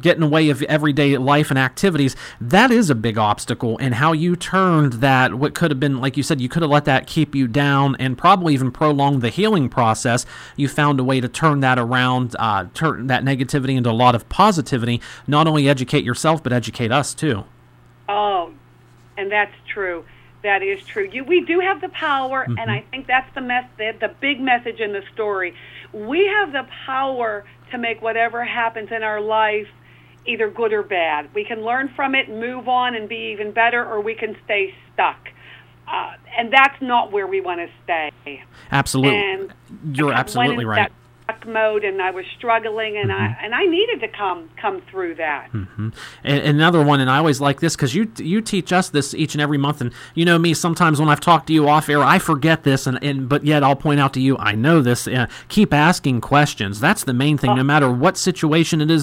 get 0.00 0.16
in 0.16 0.20
the 0.20 0.28
way 0.28 0.50
of 0.50 0.62
everyday 0.64 1.16
life 1.16 1.50
and 1.50 1.58
activities, 1.58 2.14
that 2.40 2.70
is 2.70 2.90
a 2.90 2.94
big 2.94 3.18
obstacle. 3.18 3.76
And 3.80 3.94
how 3.94 4.12
you 4.12 4.36
turned 4.36 4.94
that, 4.94 5.34
what 5.34 5.54
could 5.54 5.70
have 5.70 5.80
been, 5.80 6.00
like 6.00 6.16
you 6.16 6.22
said, 6.22 6.40
you 6.40 6.48
could 6.48 6.62
have 6.62 6.70
let 6.70 6.84
that 6.84 7.06
keep 7.06 7.34
you 7.34 7.46
down 7.46 7.96
and 7.98 8.16
probably 8.18 8.54
even 8.54 8.70
prolong 8.70 9.20
the 9.20 9.30
healing 9.30 9.68
process. 9.68 10.26
You 10.56 10.68
found 10.68 11.00
a 11.00 11.04
way 11.04 11.20
to 11.20 11.28
turn 11.28 11.60
that 11.60 11.78
around, 11.78 12.36
uh, 12.38 12.66
turn 12.74 13.06
that 13.06 13.24
negativity 13.24 13.76
into 13.76 13.90
a 13.90 13.92
lot 13.92 14.14
of 14.14 14.28
positivity. 14.28 15.00
Not 15.26 15.46
only 15.46 15.68
educate 15.68 16.04
yourself, 16.04 16.42
but 16.42 16.52
educate 16.52 16.92
us 16.92 17.14
too. 17.14 17.44
Oh, 18.08 18.52
and 19.16 19.30
that's 19.30 19.54
true. 19.72 20.04
That 20.42 20.62
is 20.62 20.84
true. 20.84 21.08
You, 21.12 21.24
we 21.24 21.40
do 21.40 21.58
have 21.60 21.80
the 21.80 21.88
power, 21.88 22.42
and 22.42 22.70
I 22.70 22.84
think 22.90 23.06
that's 23.06 23.32
the 23.34 23.40
mess. 23.40 23.64
The, 23.76 23.92
the 24.00 24.14
big 24.20 24.40
message 24.40 24.80
in 24.80 24.92
the 24.92 25.02
story. 25.12 25.54
We 25.92 26.26
have 26.26 26.52
the 26.52 26.66
power 26.86 27.44
to 27.72 27.78
make 27.78 28.00
whatever 28.00 28.44
happens 28.44 28.90
in 28.92 29.02
our 29.02 29.20
life 29.20 29.66
either 30.26 30.50
good 30.50 30.72
or 30.72 30.82
bad. 30.82 31.34
We 31.34 31.44
can 31.44 31.64
learn 31.64 31.88
from 31.96 32.14
it, 32.14 32.28
move 32.28 32.68
on, 32.68 32.94
and 32.94 33.08
be 33.08 33.32
even 33.32 33.50
better, 33.50 33.84
or 33.84 34.00
we 34.00 34.14
can 34.14 34.36
stay 34.44 34.74
stuck. 34.92 35.28
Uh, 35.90 36.12
and 36.36 36.52
that's 36.52 36.80
not 36.82 37.10
where 37.10 37.26
we 37.26 37.40
want 37.40 37.60
to 37.60 37.68
stay. 37.82 38.42
Absolutely. 38.70 39.16
And 39.16 39.54
You're 39.92 40.12
absolutely 40.12 40.66
right. 40.66 40.92
Stuck 41.38 41.48
mode, 41.48 41.84
and 41.84 42.00
I 42.00 42.10
was 42.10 42.24
struggling, 42.36 42.96
and 42.96 43.12
I 43.12 43.36
and 43.42 43.54
I 43.54 43.64
needed 43.64 44.00
to 44.00 44.08
come 44.08 44.50
come 44.60 44.82
through 44.90 45.16
that. 45.16 45.48
And 45.52 45.92
and 46.24 46.42
another 46.42 46.82
one, 46.82 47.00
and 47.00 47.10
I 47.10 47.18
always 47.18 47.40
like 47.40 47.60
this 47.60 47.76
because 47.76 47.94
you 47.94 48.10
you 48.18 48.40
teach 48.40 48.72
us 48.72 48.90
this 48.90 49.14
each 49.14 49.34
and 49.34 49.42
every 49.42 49.58
month, 49.58 49.80
and 49.80 49.92
you 50.14 50.24
know 50.24 50.38
me. 50.38 50.54
Sometimes 50.54 51.00
when 51.00 51.08
I've 51.08 51.20
talked 51.20 51.48
to 51.48 51.52
you 51.52 51.68
off 51.68 51.88
air, 51.88 52.02
I 52.02 52.18
forget 52.18 52.64
this, 52.64 52.86
and, 52.86 53.02
and 53.02 53.28
but 53.28 53.44
yet 53.44 53.62
I'll 53.62 53.76
point 53.76 54.00
out 54.00 54.12
to 54.14 54.20
you, 54.20 54.36
I 54.38 54.52
know 54.52 54.80
this. 54.80 55.06
Uh, 55.06 55.26
keep 55.48 55.72
asking 55.72 56.20
questions. 56.20 56.80
That's 56.80 57.04
the 57.04 57.14
main 57.14 57.38
thing, 57.38 57.54
no 57.54 57.64
matter 57.64 57.90
what 57.90 58.16
situation 58.16 58.80
it 58.80 58.90
is. 58.90 59.02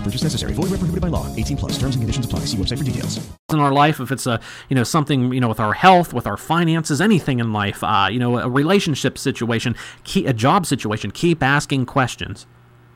No 0.00 0.04
purchase 0.04 0.22
necessary. 0.22 0.54
Void 0.54 0.70
where 0.70 0.78
prohibited 0.78 1.02
by 1.02 1.08
law. 1.08 1.26
18 1.36 1.58
plus. 1.58 1.72
Terms 1.72 1.94
and 1.94 2.02
conditions 2.02 2.24
apply. 2.24 2.40
See 2.40 2.56
website 2.56 2.78
for 2.78 2.84
details. 2.84 3.20
in 3.52 3.58
our 3.58 3.72
life, 3.72 4.00
if 4.00 4.10
it's 4.10 4.26
a 4.26 4.40
you 4.70 4.74
know 4.74 4.82
something 4.84 5.30
you 5.32 5.40
know 5.40 5.48
with 5.48 5.60
our 5.60 5.74
health, 5.74 6.14
with 6.14 6.26
our 6.26 6.38
finances, 6.38 7.02
anything 7.02 7.38
in 7.38 7.52
life, 7.52 7.84
uh, 7.84 8.08
you 8.10 8.18
know, 8.18 8.38
a 8.38 8.48
relationship 8.48 9.18
situation, 9.18 9.76
key, 10.04 10.24
a 10.24 10.32
job 10.32 10.64
situation, 10.64 11.10
keep 11.10 11.42
asking 11.42 11.84
questions. 11.84 12.46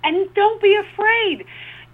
and 0.02 0.32
don't 0.34 0.62
be 0.62 0.74
afraid. 0.76 1.44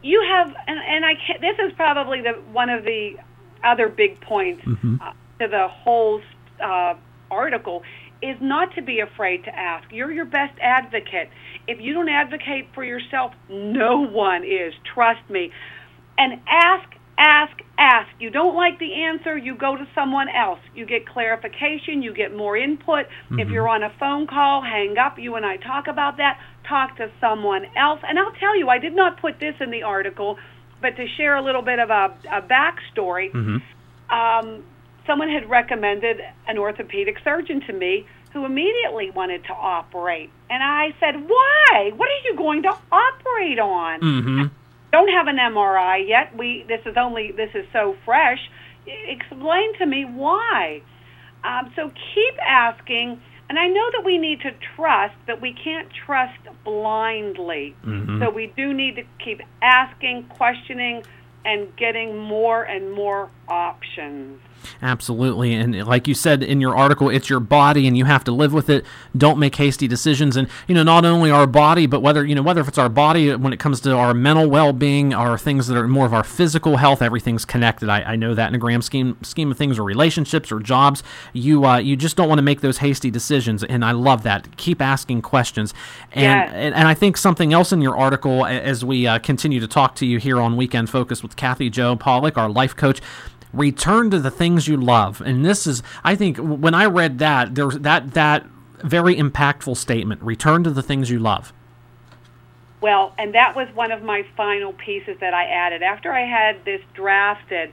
You 0.03 0.23
have, 0.31 0.49
and, 0.67 0.79
and 0.79 1.05
I 1.05 1.15
can't, 1.15 1.41
this 1.41 1.59
is 1.59 1.73
probably 1.77 2.23
the 2.23 2.33
one 2.53 2.71
of 2.71 2.85
the 2.85 3.17
other 3.65 3.89
big 3.89 4.21
points 4.21 4.63
uh, 4.67 5.13
to 5.41 5.49
the 5.49 5.67
whole 5.69 6.23
uh, 6.63 6.95
article 7.31 7.83
is 8.23 8.37
not 8.41 8.75
to 8.75 8.83
be 8.83 9.01
afraid 9.01 9.45
to 9.45 9.51
ask. 9.51 9.91
You're 9.91 10.13
your 10.13 10.27
best 10.27 10.59
advocate. 10.61 11.31
If 11.67 11.81
you 11.81 11.95
don't 11.95 12.09
advocate 12.09 12.69
for 12.75 12.85
yourself, 12.85 13.33
no 13.49 14.07
one 14.07 14.45
is. 14.45 14.75
Trust 14.95 15.29
me. 15.31 15.51
And 16.19 16.41
ask, 16.47 16.89
ask, 17.17 17.53
ask. 17.79 18.09
You 18.19 18.31
don't 18.31 18.55
like 18.55 18.79
the 18.79 18.93
answer, 19.05 19.37
you 19.39 19.57
go 19.57 19.77
to 19.77 19.87
someone 19.95 20.29
else. 20.29 20.59
You 20.75 20.85
get 20.85 21.07
clarification, 21.07 22.03
you 22.03 22.13
get 22.13 22.35
more 22.37 22.57
input. 22.57 23.07
If 23.31 23.49
you're 23.49 23.69
on 23.69 23.83
a 23.83 23.93
phone 23.99 24.27
call, 24.27 24.63
hang 24.63 24.97
up. 24.99 25.19
You 25.19 25.37
and 25.37 25.47
I 25.47 25.57
talk 25.57 25.87
about 25.89 26.19
that. 26.19 26.39
Talk 26.69 26.97
to 26.99 27.11
someone 27.21 27.65
else. 27.77 28.01
And 28.07 28.19
I'll 28.19 28.33
tell 28.39 28.59
you, 28.59 28.69
I 28.69 28.79
did 28.79 28.95
not 28.95 29.21
put 29.21 29.41
this 29.41 29.55
in 29.61 29.71
the 29.71 29.83
article, 29.83 30.37
but 30.83 30.97
to 30.97 31.07
share 31.17 31.37
a 31.37 31.43
little 31.43 31.63
bit 31.63 31.79
of 31.79 31.91
a, 31.91 32.15
a 32.31 32.43
backstory, 32.43 33.33
um, 34.11 34.65
someone 35.07 35.29
had 35.29 35.49
recommended 35.49 36.21
an 36.47 36.59
orthopedic 36.59 37.19
surgeon 37.25 37.61
to 37.63 37.73
me 37.73 38.07
who 38.33 38.45
immediately 38.45 39.11
wanted 39.11 39.43
to 39.45 39.53
operate. 39.53 40.31
And 40.49 40.63
I 40.63 40.95
said, 41.01 41.29
"Why? 41.29 41.93
What 41.97 42.09
are 42.09 42.29
you 42.29 42.37
going 42.37 42.63
to 42.63 42.77
operate 42.93 43.59
on?" 43.59 44.01
Mm-hmm. 44.01 44.47
Don't 44.93 45.09
have 45.09 45.27
an 45.29 45.37
MRI 45.37 46.07
yet. 46.07 46.37
We 46.37 46.65
this 46.69 46.81
is 46.87 46.97
only 46.97 47.33
this 47.33 47.51
is 47.55 47.67
so 47.73 47.97
fresh. 48.05 48.51
Explain 48.87 49.75
to 49.79 49.87
me 49.87 50.05
why. 50.05 50.83
Um, 51.45 51.73
so 51.77 51.91
keep 52.15 52.35
asking. 52.43 53.21
And 53.49 53.59
I 53.59 53.67
know 53.67 53.91
that 53.97 54.05
we 54.05 54.17
need 54.17 54.43
to 54.43 54.53
trust, 54.77 55.17
but 55.27 55.41
we 55.41 55.53
can't 55.53 55.89
trust 56.07 56.39
blindly. 56.63 57.75
Mhm. 57.85 58.21
So 58.21 58.31
we 58.31 58.47
do 58.47 58.73
need 58.73 58.95
to 58.95 59.03
keep 59.19 59.43
asking, 59.61 60.25
questioning, 60.25 61.03
and 61.45 61.75
getting 61.77 62.17
more 62.17 62.63
and 62.63 62.93
more 62.93 63.29
options. 63.49 64.41
Absolutely. 64.83 65.55
And 65.55 65.87
like 65.87 66.09
you 66.09 66.15
said 66.15 66.43
in 66.43 66.61
your 66.61 66.77
article, 66.77 67.09
it's 67.09 67.29
your 67.29 67.41
body 67.41 67.87
and 67.87 67.97
you 67.97 68.05
have 68.05 68.25
to 68.25 68.33
live 68.33 68.53
with 68.53 68.69
it. 68.71 68.85
Don't 69.17 69.39
make 69.39 69.57
hasty 69.57 69.87
decisions. 69.89 70.37
And, 70.37 70.49
you 70.69 70.75
know, 70.75 70.83
not 70.83 71.05
only 71.05 71.31
our 71.31 71.47
body, 71.47 71.87
but 71.87 72.01
whether, 72.01 72.25
you 72.25 72.35
know, 72.35 72.43
whether 72.43 72.61
if 72.61 72.69
it's 72.69 72.79
our 72.79 72.89
body 72.89 73.35
when 73.35 73.53
it 73.53 73.59
comes 73.59 73.81
to 73.83 73.95
our 73.95 74.15
mental 74.15 74.49
well 74.49 74.73
being, 74.73 75.13
our 75.15 75.37
things 75.39 75.67
that 75.67 75.77
are 75.77 75.89
more 75.89 76.07
of 76.07 76.15
our 76.15 76.25
physical 76.25 76.77
health, 76.79 77.03
everything's 77.03 77.45
connected. 77.45 77.89
I, 77.89 78.03
I 78.03 78.17
know 78.17 78.35
that 78.35 78.49
in 78.49 78.55
a 78.55 78.59
grand 78.59 78.85
scheme 78.85 79.17
scheme 79.23 79.51
of 79.51 79.59
things 79.59 79.79
or 79.79 79.85
relationships 79.85 80.51
or 80.53 80.61
jobs. 80.61 81.03
You 81.33 81.65
uh, 81.65 81.79
you 81.79 81.97
just 81.97 82.17
don't 82.17 82.29
want 82.29 82.39
to 82.39 82.43
make 82.43 82.61
those 82.61 82.79
hasty 82.79 83.11
decisions. 83.11 83.65
And 83.65 83.85
I 83.85 83.93
love 83.93 84.23
that. 84.25 84.57
Keep 84.57 84.81
asking 84.83 85.23
questions. 85.23 85.75
And 86.13 86.23
Yes. 86.23 86.51
and, 86.55 86.75
and 86.75 86.89
I 86.89 86.95
think 86.95 87.17
something 87.17 87.53
else 87.53 87.73
in 87.73 87.81
your 87.81 87.97
article, 87.97 88.47
as 88.47 88.85
we 88.85 89.07
uh, 89.07 89.19
continue 89.19 89.61
to 89.61 89.67
talk 89.69 89.95
to 89.97 90.07
you 90.07 90.19
here 90.19 90.41
on 90.41 90.57
Weekend 90.57 90.89
Focus 90.91 91.23
with 91.23 91.37
Kathy 91.37 91.71
Jo 91.71 91.97
Pollack, 91.97 92.37
our 92.39 92.49
life 92.49 92.77
coach, 92.77 93.01
return 93.53 94.11
to 94.11 94.19
the 94.19 94.31
things 94.31 94.69
you 94.69 94.77
love. 94.77 95.21
And 95.21 95.45
this 95.45 95.67
is, 95.67 95.83
I 96.05 96.15
think, 96.15 96.39
when 96.39 96.75
I 96.75 96.87
read 96.87 97.19
that, 97.19 97.55
there's 97.55 97.79
that 97.81 98.15
that 98.15 98.47
very 98.83 99.17
impactful 99.17 99.77
statement: 99.77 100.23
return 100.23 100.65
to 100.65 100.71
the 100.71 100.83
things 100.83 101.11
you 101.11 101.19
love. 101.19 101.53
Well, 102.81 103.15
and 103.19 103.35
that 103.35 103.55
was 103.55 103.69
one 103.75 103.93
of 103.93 104.03
my 104.03 104.25
final 104.37 104.73
pieces 104.73 105.19
that 105.21 105.35
I 105.35 105.45
added. 105.45 105.83
After 105.83 106.13
I 106.13 106.23
had 106.23 106.65
this 106.65 106.81
drafted, 106.95 107.73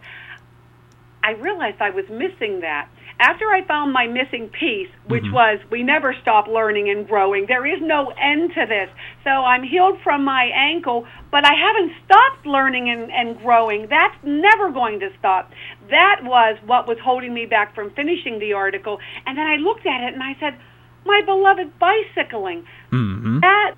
I 1.23 1.31
realized 1.31 1.81
I 1.81 1.91
was 1.91 2.09
missing 2.09 2.59
that. 2.61 2.89
After 3.19 3.45
I 3.45 3.65
found 3.65 3.93
my 3.93 4.05
missing 4.05 4.49
piece, 4.49 4.89
which 5.07 5.23
was 5.31 5.59
we 5.71 5.81
never 5.81 6.13
stop 6.21 6.47
learning 6.47 6.89
and 6.89 7.07
growing, 7.07 7.45
there 7.47 7.65
is 7.65 7.81
no 7.81 8.11
end 8.11 8.51
to 8.53 8.65
this. 8.67 8.89
So 9.23 9.31
I'm 9.31 9.63
healed 9.63 9.97
from 10.03 10.23
my 10.23 10.51
ankle, 10.53 11.07
but 11.31 11.43
I 11.43 11.53
haven't 11.53 11.93
stopped 12.05 12.45
learning 12.45 12.89
and, 12.89 13.11
and 13.11 13.39
growing. 13.39 13.87
That's 13.89 14.15
never 14.23 14.71
going 14.71 14.99
to 14.99 15.09
stop. 15.17 15.51
That 15.89 16.21
was 16.23 16.57
what 16.65 16.87
was 16.87 16.97
holding 17.03 17.33
me 17.33 17.47
back 17.47 17.73
from 17.73 17.89
finishing 17.91 18.37
the 18.37 18.53
article. 18.53 18.99
And 19.25 19.35
then 19.35 19.47
I 19.47 19.55
looked 19.55 19.87
at 19.87 20.03
it 20.07 20.13
and 20.13 20.21
I 20.21 20.35
said, 20.39 20.59
my 21.03 21.21
beloved 21.25 21.79
bicycling. 21.79 22.65
Mm-hmm. 22.91 23.39
That 23.39 23.75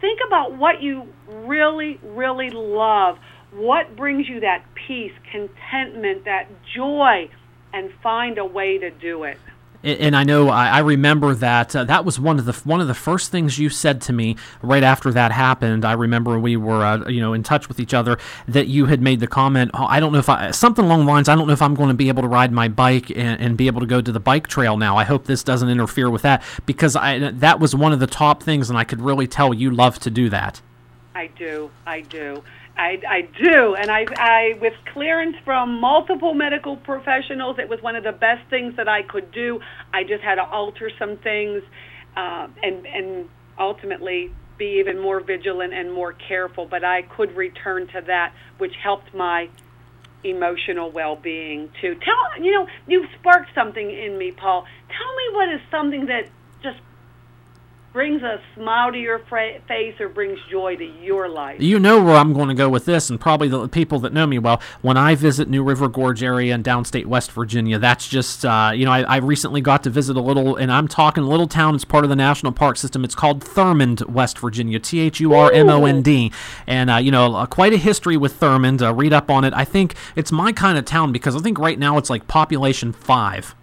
think 0.00 0.20
about 0.26 0.58
what 0.58 0.82
you 0.82 1.08
really, 1.28 1.98
really 2.02 2.50
love. 2.50 3.16
What 3.52 3.96
brings 3.96 4.28
you 4.28 4.40
that 4.40 4.64
peace, 4.86 5.12
contentment, 5.30 6.24
that 6.24 6.48
joy, 6.74 7.30
and 7.72 7.92
find 8.02 8.38
a 8.38 8.44
way 8.44 8.78
to 8.78 8.90
do 8.90 9.24
it. 9.24 9.38
And 9.84 10.14
I 10.14 10.22
know 10.22 10.48
I, 10.48 10.68
I 10.68 10.78
remember 10.78 11.34
that 11.34 11.74
uh, 11.74 11.82
that 11.84 12.04
was 12.04 12.20
one 12.20 12.38
of 12.38 12.44
the 12.44 12.52
one 12.64 12.80
of 12.80 12.86
the 12.86 12.94
first 12.94 13.32
things 13.32 13.58
you 13.58 13.68
said 13.68 14.00
to 14.02 14.12
me 14.12 14.36
right 14.62 14.84
after 14.84 15.10
that 15.10 15.32
happened. 15.32 15.84
I 15.84 15.92
remember 15.92 16.38
we 16.38 16.56
were 16.56 16.84
uh, 16.84 17.08
you 17.08 17.20
know 17.20 17.32
in 17.32 17.42
touch 17.42 17.66
with 17.66 17.80
each 17.80 17.92
other 17.92 18.16
that 18.46 18.68
you 18.68 18.86
had 18.86 19.02
made 19.02 19.18
the 19.18 19.26
comment. 19.26 19.72
Oh, 19.74 19.86
I 19.86 19.98
don't 19.98 20.12
know 20.12 20.20
if 20.20 20.28
I 20.28 20.52
something 20.52 20.84
along 20.84 21.06
the 21.06 21.10
lines. 21.10 21.28
I 21.28 21.34
don't 21.34 21.48
know 21.48 21.52
if 21.52 21.62
I'm 21.62 21.74
going 21.74 21.88
to 21.88 21.94
be 21.94 22.06
able 22.08 22.22
to 22.22 22.28
ride 22.28 22.52
my 22.52 22.68
bike 22.68 23.10
and, 23.10 23.40
and 23.40 23.56
be 23.56 23.66
able 23.66 23.80
to 23.80 23.86
go 23.86 24.00
to 24.00 24.12
the 24.12 24.20
bike 24.20 24.46
trail 24.46 24.76
now. 24.76 24.96
I 24.96 25.02
hope 25.02 25.24
this 25.24 25.42
doesn't 25.42 25.68
interfere 25.68 26.10
with 26.10 26.22
that 26.22 26.44
because 26.64 26.94
I 26.94 27.18
that 27.32 27.58
was 27.58 27.74
one 27.74 27.92
of 27.92 27.98
the 27.98 28.06
top 28.06 28.40
things, 28.40 28.70
and 28.70 28.78
I 28.78 28.84
could 28.84 29.00
really 29.00 29.26
tell 29.26 29.52
you 29.52 29.72
love 29.72 29.98
to 30.00 30.10
do 30.10 30.28
that. 30.28 30.62
I 31.14 31.26
do. 31.26 31.70
I 31.86 32.02
do. 32.02 32.44
I, 32.76 33.00
I 33.08 33.20
do, 33.22 33.74
and 33.74 33.90
I, 33.90 34.06
I, 34.16 34.58
with 34.60 34.72
clearance 34.92 35.36
from 35.44 35.78
multiple 35.78 36.34
medical 36.34 36.76
professionals, 36.76 37.58
it 37.58 37.68
was 37.68 37.82
one 37.82 37.96
of 37.96 38.04
the 38.04 38.12
best 38.12 38.48
things 38.48 38.76
that 38.76 38.88
I 38.88 39.02
could 39.02 39.30
do. 39.30 39.60
I 39.92 40.04
just 40.04 40.22
had 40.22 40.36
to 40.36 40.44
alter 40.44 40.90
some 40.98 41.18
things, 41.18 41.62
uh, 42.16 42.48
and 42.62 42.86
and 42.86 43.28
ultimately 43.58 44.32
be 44.56 44.78
even 44.80 45.00
more 45.00 45.20
vigilant 45.20 45.74
and 45.74 45.92
more 45.92 46.14
careful. 46.14 46.66
But 46.66 46.82
I 46.84 47.02
could 47.02 47.36
return 47.36 47.88
to 47.88 48.00
that, 48.06 48.32
which 48.58 48.74
helped 48.82 49.14
my 49.14 49.48
emotional 50.24 50.90
well-being 50.90 51.68
too. 51.80 51.94
Tell 51.96 52.42
you 52.42 52.52
know 52.52 52.66
you've 52.86 53.08
sparked 53.20 53.50
something 53.54 53.90
in 53.90 54.16
me, 54.16 54.32
Paul. 54.32 54.64
Tell 54.88 55.16
me 55.16 55.34
what 55.34 55.48
is 55.52 55.60
something 55.70 56.06
that 56.06 56.28
brings 57.92 58.22
a 58.22 58.40
smile 58.54 58.90
to 58.90 58.98
your 58.98 59.18
fra- 59.28 59.60
face 59.68 60.00
or 60.00 60.08
brings 60.08 60.38
joy 60.50 60.76
to 60.76 60.84
your 60.84 61.28
life. 61.28 61.60
You 61.60 61.78
know 61.78 62.02
where 62.02 62.16
I'm 62.16 62.32
going 62.32 62.48
to 62.48 62.54
go 62.54 62.68
with 62.68 62.84
this, 62.84 63.10
and 63.10 63.20
probably 63.20 63.48
the 63.48 63.68
people 63.68 63.98
that 64.00 64.12
know 64.12 64.26
me 64.26 64.38
well. 64.38 64.60
When 64.80 64.96
I 64.96 65.14
visit 65.14 65.48
New 65.48 65.62
River 65.62 65.88
Gorge 65.88 66.22
area 66.22 66.54
in 66.54 66.62
downstate 66.62 67.06
West 67.06 67.32
Virginia, 67.32 67.78
that's 67.78 68.08
just 68.08 68.44
uh, 68.44 68.72
you 68.74 68.84
know 68.84 68.92
I, 68.92 69.02
I 69.02 69.16
recently 69.18 69.60
got 69.60 69.82
to 69.84 69.90
visit 69.90 70.16
a 70.16 70.20
little, 70.20 70.56
and 70.56 70.72
I'm 70.72 70.88
talking 70.88 71.22
a 71.24 71.28
little 71.28 71.48
town. 71.48 71.74
It's 71.74 71.84
part 71.84 72.04
of 72.04 72.10
the 72.10 72.16
national 72.16 72.52
park 72.52 72.76
system. 72.76 73.04
It's 73.04 73.14
called 73.14 73.44
Thurmond, 73.44 74.06
West 74.08 74.38
Virginia. 74.38 74.78
T 74.78 75.00
H 75.00 75.20
U 75.20 75.34
R 75.34 75.52
M 75.52 75.68
O 75.68 75.84
N 75.84 76.02
D, 76.02 76.32
and 76.66 76.90
uh, 76.90 76.96
you 76.96 77.10
know 77.10 77.34
uh, 77.34 77.46
quite 77.46 77.72
a 77.72 77.78
history 77.78 78.16
with 78.16 78.38
Thurmond. 78.38 78.82
Uh, 78.82 78.94
read 78.94 79.12
up 79.12 79.30
on 79.30 79.44
it. 79.44 79.52
I 79.54 79.64
think 79.64 79.94
it's 80.16 80.32
my 80.32 80.52
kind 80.52 80.78
of 80.78 80.84
town 80.84 81.12
because 81.12 81.36
I 81.36 81.40
think 81.40 81.58
right 81.58 81.78
now 81.78 81.98
it's 81.98 82.10
like 82.10 82.26
population 82.26 82.92
five. 82.92 83.54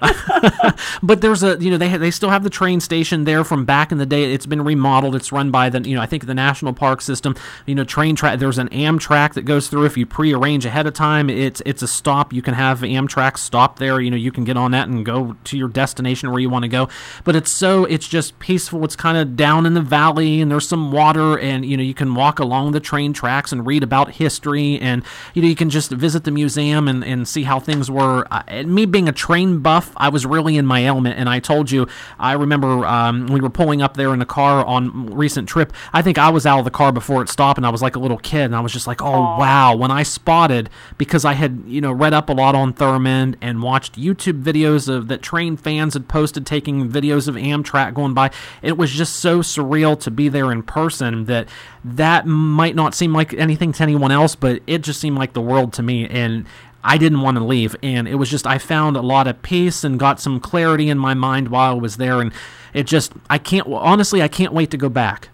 but 1.02 1.20
there's 1.20 1.42
a 1.42 1.56
you 1.58 1.70
know 1.70 1.78
they 1.78 1.88
ha- 1.88 1.98
they 1.98 2.10
still 2.10 2.30
have 2.30 2.42
the 2.42 2.50
train 2.50 2.80
station 2.80 3.24
there 3.24 3.44
from 3.44 3.64
back 3.64 3.92
in 3.92 3.98
the 3.98 4.06
day. 4.06 4.32
It's 4.32 4.46
been 4.46 4.62
remodeled. 4.62 5.14
It's 5.14 5.32
run 5.32 5.50
by 5.50 5.68
the 5.68 5.80
you 5.88 5.94
know 5.94 6.02
I 6.02 6.06
think 6.06 6.26
the 6.26 6.34
national 6.34 6.72
park 6.72 7.00
system. 7.00 7.34
You 7.66 7.74
know 7.74 7.84
train 7.84 8.16
track. 8.16 8.38
There's 8.38 8.58
an 8.58 8.68
Amtrak 8.68 9.34
that 9.34 9.42
goes 9.42 9.68
through. 9.68 9.84
If 9.86 9.96
you 9.96 10.06
prearrange 10.06 10.66
ahead 10.66 10.86
of 10.86 10.94
time, 10.94 11.30
it's 11.30 11.62
it's 11.64 11.82
a 11.82 11.88
stop. 11.88 12.32
You 12.32 12.42
can 12.42 12.54
have 12.54 12.80
Amtrak 12.80 13.38
stop 13.38 13.78
there. 13.78 14.00
You 14.00 14.10
know 14.10 14.16
you 14.16 14.32
can 14.32 14.44
get 14.44 14.56
on 14.56 14.70
that 14.72 14.88
and 14.88 15.04
go 15.04 15.36
to 15.44 15.56
your 15.56 15.68
destination 15.68 16.30
where 16.30 16.40
you 16.40 16.50
want 16.50 16.64
to 16.64 16.68
go. 16.68 16.88
But 17.24 17.36
it's 17.36 17.50
so 17.50 17.84
it's 17.84 18.08
just 18.08 18.38
peaceful. 18.38 18.84
It's 18.84 18.96
kind 18.96 19.16
of 19.16 19.36
down 19.36 19.66
in 19.66 19.74
the 19.74 19.80
valley 19.80 20.40
and 20.40 20.50
there's 20.50 20.68
some 20.68 20.92
water 20.92 21.38
and 21.38 21.64
you 21.64 21.76
know 21.76 21.82
you 21.82 21.94
can 21.94 22.14
walk 22.14 22.38
along 22.38 22.72
the 22.72 22.80
train 22.80 23.12
tracks 23.12 23.52
and 23.52 23.66
read 23.66 23.82
about 23.82 24.12
history 24.12 24.78
and 24.80 25.02
you 25.34 25.42
know 25.42 25.48
you 25.48 25.56
can 25.56 25.70
just 25.70 25.90
visit 25.90 26.24
the 26.24 26.30
museum 26.30 26.88
and, 26.88 27.04
and 27.04 27.26
see 27.28 27.44
how 27.44 27.60
things 27.60 27.90
were. 27.90 28.26
Uh, 28.30 28.62
me 28.64 28.86
being 28.86 29.08
a 29.08 29.12
train 29.12 29.58
buff, 29.58 29.85
I 29.96 30.08
was 30.08 30.26
really 30.26 30.56
in 30.56 30.66
my 30.66 30.84
element. 30.84 31.18
And 31.18 31.28
I 31.28 31.40
told 31.40 31.70
you, 31.70 31.86
I 32.18 32.32
remember 32.32 32.84
um, 32.86 33.26
we 33.26 33.40
were 33.40 33.50
pulling 33.50 33.82
up 33.82 33.96
there 33.96 34.12
in 34.12 34.18
the 34.18 34.26
car 34.26 34.64
on 34.64 35.06
recent 35.14 35.48
trip. 35.48 35.72
I 35.92 36.02
think 36.02 36.18
I 36.18 36.30
was 36.30 36.46
out 36.46 36.58
of 36.58 36.64
the 36.64 36.70
car 36.70 36.92
before 36.92 37.22
it 37.22 37.28
stopped, 37.28 37.58
and 37.58 37.66
I 37.66 37.70
was 37.70 37.82
like 37.82 37.96
a 37.96 37.98
little 37.98 38.18
kid, 38.18 38.44
and 38.44 38.56
I 38.56 38.60
was 38.60 38.72
just 38.72 38.86
like, 38.86 39.02
oh 39.02 39.38
wow. 39.38 39.76
When 39.76 39.90
I 39.90 40.02
spotted 40.02 40.70
because 40.98 41.24
I 41.24 41.34
had 41.34 41.64
you 41.66 41.80
know 41.80 41.92
read 41.92 42.14
up 42.14 42.28
a 42.28 42.32
lot 42.32 42.54
on 42.54 42.72
Thurmond 42.72 43.36
and 43.40 43.62
watched 43.62 43.96
YouTube 43.96 44.42
videos 44.42 44.88
of 44.88 45.08
that 45.08 45.22
train 45.22 45.56
fans 45.56 45.94
had 45.94 46.08
posted 46.08 46.46
taking 46.46 46.88
videos 46.88 47.28
of 47.28 47.34
Amtrak 47.34 47.94
going 47.94 48.14
by. 48.14 48.30
It 48.62 48.76
was 48.76 48.90
just 48.92 49.16
so 49.16 49.40
surreal 49.40 49.98
to 50.00 50.10
be 50.10 50.28
there 50.28 50.52
in 50.52 50.62
person 50.62 51.24
that 51.26 51.48
that 51.84 52.26
might 52.26 52.74
not 52.74 52.94
seem 52.94 53.12
like 53.12 53.32
anything 53.34 53.72
to 53.72 53.82
anyone 53.82 54.10
else, 54.10 54.34
but 54.34 54.62
it 54.66 54.82
just 54.82 55.00
seemed 55.00 55.18
like 55.18 55.32
the 55.32 55.40
world 55.40 55.72
to 55.74 55.82
me. 55.82 56.08
And 56.08 56.46
I 56.86 56.98
didn't 56.98 57.20
want 57.20 57.36
to 57.36 57.44
leave. 57.44 57.74
And 57.82 58.06
it 58.06 58.14
was 58.14 58.30
just, 58.30 58.46
I 58.46 58.58
found 58.58 58.96
a 58.96 59.02
lot 59.02 59.26
of 59.26 59.42
peace 59.42 59.82
and 59.82 59.98
got 59.98 60.20
some 60.20 60.38
clarity 60.38 60.88
in 60.88 60.98
my 60.98 61.14
mind 61.14 61.48
while 61.48 61.72
I 61.72 61.74
was 61.74 61.96
there. 61.96 62.20
And 62.20 62.32
it 62.72 62.86
just, 62.86 63.12
I 63.28 63.38
can't, 63.38 63.66
honestly, 63.66 64.22
I 64.22 64.28
can't 64.28 64.52
wait 64.52 64.70
to 64.70 64.76
go 64.76 64.88
back. 64.88 65.28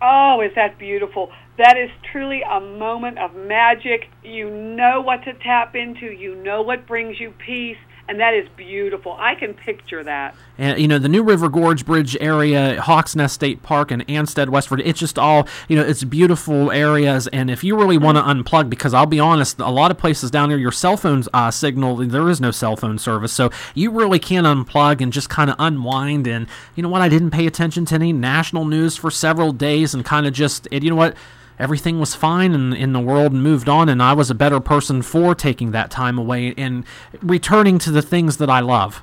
Oh, 0.00 0.40
is 0.40 0.54
that 0.54 0.78
beautiful? 0.78 1.30
That 1.58 1.76
is 1.76 1.90
truly 2.10 2.40
a 2.40 2.58
moment 2.60 3.18
of 3.18 3.34
magic. 3.34 4.08
You 4.24 4.48
know 4.48 5.02
what 5.02 5.22
to 5.24 5.34
tap 5.34 5.76
into, 5.76 6.06
you 6.06 6.34
know 6.36 6.62
what 6.62 6.86
brings 6.86 7.20
you 7.20 7.32
peace, 7.32 7.76
and 8.10 8.18
that 8.18 8.34
is 8.34 8.48
beautiful. 8.56 9.16
I 9.18 9.36
can 9.36 9.54
picture 9.54 10.02
that. 10.02 10.34
And 10.58 10.80
you 10.80 10.88
know 10.88 10.98
the 10.98 11.08
New 11.08 11.22
River 11.22 11.48
Gorge 11.48 11.86
Bridge 11.86 12.16
area, 12.20 12.80
Hawks 12.82 13.14
Nest 13.14 13.34
State 13.34 13.62
Park, 13.62 13.92
and 13.92 14.06
Ansted, 14.08 14.48
West 14.48 14.68
Virginia. 14.68 14.90
It's 14.90 14.98
just 14.98 15.16
all 15.16 15.46
you 15.68 15.76
know. 15.76 15.82
It's 15.82 16.02
beautiful 16.02 16.72
areas, 16.72 17.28
and 17.28 17.48
if 17.50 17.62
you 17.62 17.78
really 17.78 17.96
want 17.96 18.18
to 18.18 18.22
unplug, 18.22 18.68
because 18.68 18.92
I'll 18.92 19.06
be 19.06 19.20
honest, 19.20 19.60
a 19.60 19.70
lot 19.70 19.92
of 19.92 19.96
places 19.96 20.30
down 20.32 20.48
there, 20.48 20.58
your 20.58 20.72
cell 20.72 20.96
phone 20.96 21.22
uh, 21.32 21.52
signal, 21.52 21.96
there 21.96 22.28
is 22.28 22.40
no 22.40 22.50
cell 22.50 22.74
phone 22.74 22.98
service, 22.98 23.32
so 23.32 23.50
you 23.74 23.92
really 23.92 24.18
can 24.18 24.42
unplug 24.42 25.00
and 25.00 25.12
just 25.12 25.28
kind 25.30 25.48
of 25.48 25.54
unwind. 25.60 26.26
And 26.26 26.48
you 26.74 26.82
know 26.82 26.88
what? 26.88 27.02
I 27.02 27.08
didn't 27.08 27.30
pay 27.30 27.46
attention 27.46 27.84
to 27.86 27.94
any 27.94 28.12
national 28.12 28.64
news 28.64 28.96
for 28.96 29.12
several 29.12 29.52
days, 29.52 29.94
and 29.94 30.04
kind 30.04 30.26
of 30.26 30.32
just, 30.32 30.66
and 30.72 30.82
you 30.82 30.90
know 30.90 30.96
what? 30.96 31.14
Everything 31.60 32.00
was 32.00 32.14
fine 32.14 32.52
in, 32.52 32.72
in 32.72 32.92
the 32.92 33.00
world 33.00 33.32
and 33.32 33.42
moved 33.42 33.68
on, 33.68 33.88
and 33.88 34.02
I 34.02 34.14
was 34.14 34.30
a 34.30 34.34
better 34.34 34.58
person 34.58 35.02
for 35.02 35.34
taking 35.34 35.70
that 35.72 35.90
time 35.90 36.18
away 36.18 36.54
and 36.56 36.84
returning 37.20 37.78
to 37.80 37.90
the 37.90 38.02
things 38.02 38.38
that 38.38 38.50
I 38.50 38.60
love. 38.60 39.02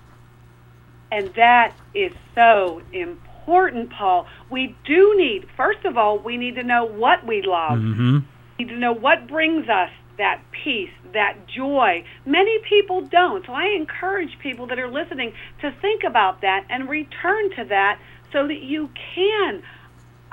And 1.12 1.34
that 1.36 1.74
is 1.94 2.12
so 2.36 2.82
important, 2.92 3.92
Paul. 3.92 4.28
We 4.50 4.76
do 4.86 5.16
need, 5.18 5.48
first 5.56 5.86
of 5.86 5.98
all, 5.98 6.20
we 6.20 6.36
need 6.36 6.56
to 6.56 6.64
know 6.64 6.84
what 6.84 7.26
we 7.26 7.42
love. 7.42 7.80
Mm-hmm. 7.80 8.20
We 8.58 8.66
need 8.66 8.72
to 8.72 8.78
know 8.78 8.94
what 8.94 9.28
brings 9.28 9.70
us 9.70 9.92
that 10.18 10.42
peace, 10.52 10.92
that 11.14 11.48
joy. 11.48 12.04
Many 12.26 12.60
people 12.68 13.02
don't. 13.02 13.46
So 13.46 13.54
I 13.54 13.68
encourage 13.68 14.38
people 14.40 14.68
that 14.68 14.80
are 14.80 14.90
listening 14.90 15.34
to 15.62 15.72
think 15.80 16.04
about 16.04 16.42
that 16.42 16.66
and 16.70 16.90
return 16.90 17.52
to 17.56 17.64
that 17.66 18.00
so 18.32 18.48
that 18.48 18.62
you 18.62 18.90
can 19.16 19.64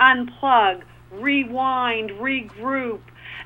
unplug, 0.01 0.83
rewind, 1.21 2.11
regroup, 2.11 3.01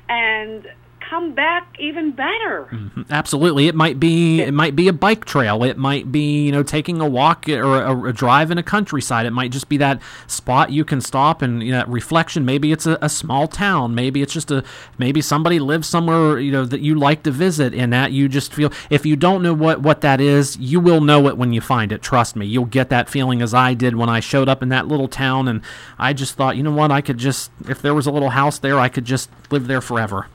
and 0.09 0.65
come 1.09 1.33
back 1.33 1.75
even 1.79 2.11
better. 2.11 2.69
Mm-hmm. 2.71 3.01
Absolutely, 3.09 3.67
it 3.67 3.75
might 3.75 3.99
be 3.99 4.41
it 4.41 4.53
might 4.53 4.75
be 4.75 4.87
a 4.87 4.93
bike 4.93 5.25
trail. 5.25 5.63
It 5.63 5.77
might 5.77 6.11
be 6.11 6.45
you 6.45 6.51
know 6.51 6.63
taking 6.63 7.01
a 7.01 7.07
walk 7.07 7.49
or 7.49 7.81
a, 7.81 8.09
a 8.09 8.13
drive 8.13 8.51
in 8.51 8.57
a 8.57 8.63
countryside. 8.63 9.25
It 9.25 9.31
might 9.31 9.51
just 9.51 9.69
be 9.69 9.77
that 9.77 10.01
spot 10.27 10.71
you 10.71 10.85
can 10.85 11.01
stop 11.01 11.41
and 11.41 11.63
you 11.63 11.71
know 11.71 11.83
reflection. 11.87 12.45
Maybe 12.45 12.71
it's 12.71 12.85
a, 12.85 12.97
a 13.01 13.09
small 13.09 13.47
town. 13.47 13.95
Maybe 13.95 14.21
it's 14.21 14.33
just 14.33 14.51
a 14.51 14.63
maybe 14.97 15.21
somebody 15.21 15.59
lives 15.59 15.87
somewhere 15.87 16.39
you 16.39 16.51
know 16.51 16.65
that 16.65 16.81
you 16.81 16.95
like 16.95 17.23
to 17.23 17.31
visit, 17.31 17.73
and 17.73 17.91
that 17.91 18.11
you 18.11 18.29
just 18.29 18.53
feel. 18.53 18.71
If 18.89 19.05
you 19.05 19.15
don't 19.15 19.41
know 19.41 19.53
what 19.53 19.81
what 19.81 20.01
that 20.01 20.21
is, 20.21 20.57
you 20.57 20.79
will 20.79 21.01
know 21.01 21.27
it 21.27 21.37
when 21.37 21.53
you 21.53 21.61
find 21.61 21.91
it. 21.91 22.01
Trust 22.01 22.35
me, 22.35 22.45
you'll 22.45 22.65
get 22.65 22.89
that 22.89 23.09
feeling 23.09 23.41
as 23.41 23.53
I 23.53 23.73
did 23.73 23.95
when 23.95 24.09
I 24.09 24.19
showed 24.19 24.47
up 24.47 24.61
in 24.61 24.69
that 24.69 24.87
little 24.87 25.07
town, 25.07 25.47
and 25.47 25.61
I 25.97 26.13
just 26.13 26.35
thought, 26.35 26.55
you 26.55 26.63
know 26.63 26.71
what, 26.71 26.91
I 26.91 27.01
could 27.01 27.17
just 27.17 27.51
if 27.67 27.81
there 27.81 27.95
was 27.95 28.05
a 28.05 28.11
little 28.11 28.29
house 28.29 28.59
there, 28.59 28.79
I 28.79 28.89
could 28.89 29.05
just 29.05 29.29
live 29.49 29.67
there 29.67 29.81
forever. 29.81 30.27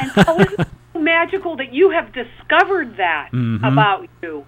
And 0.00 0.10
so 0.12 0.38
it's 0.40 0.56
so 0.94 1.00
magical 1.00 1.56
that 1.56 1.72
you 1.72 1.90
have 1.90 2.12
discovered 2.12 2.96
that 2.96 3.30
Mhm. 3.32 3.66
about 3.66 4.08
you. 4.22 4.44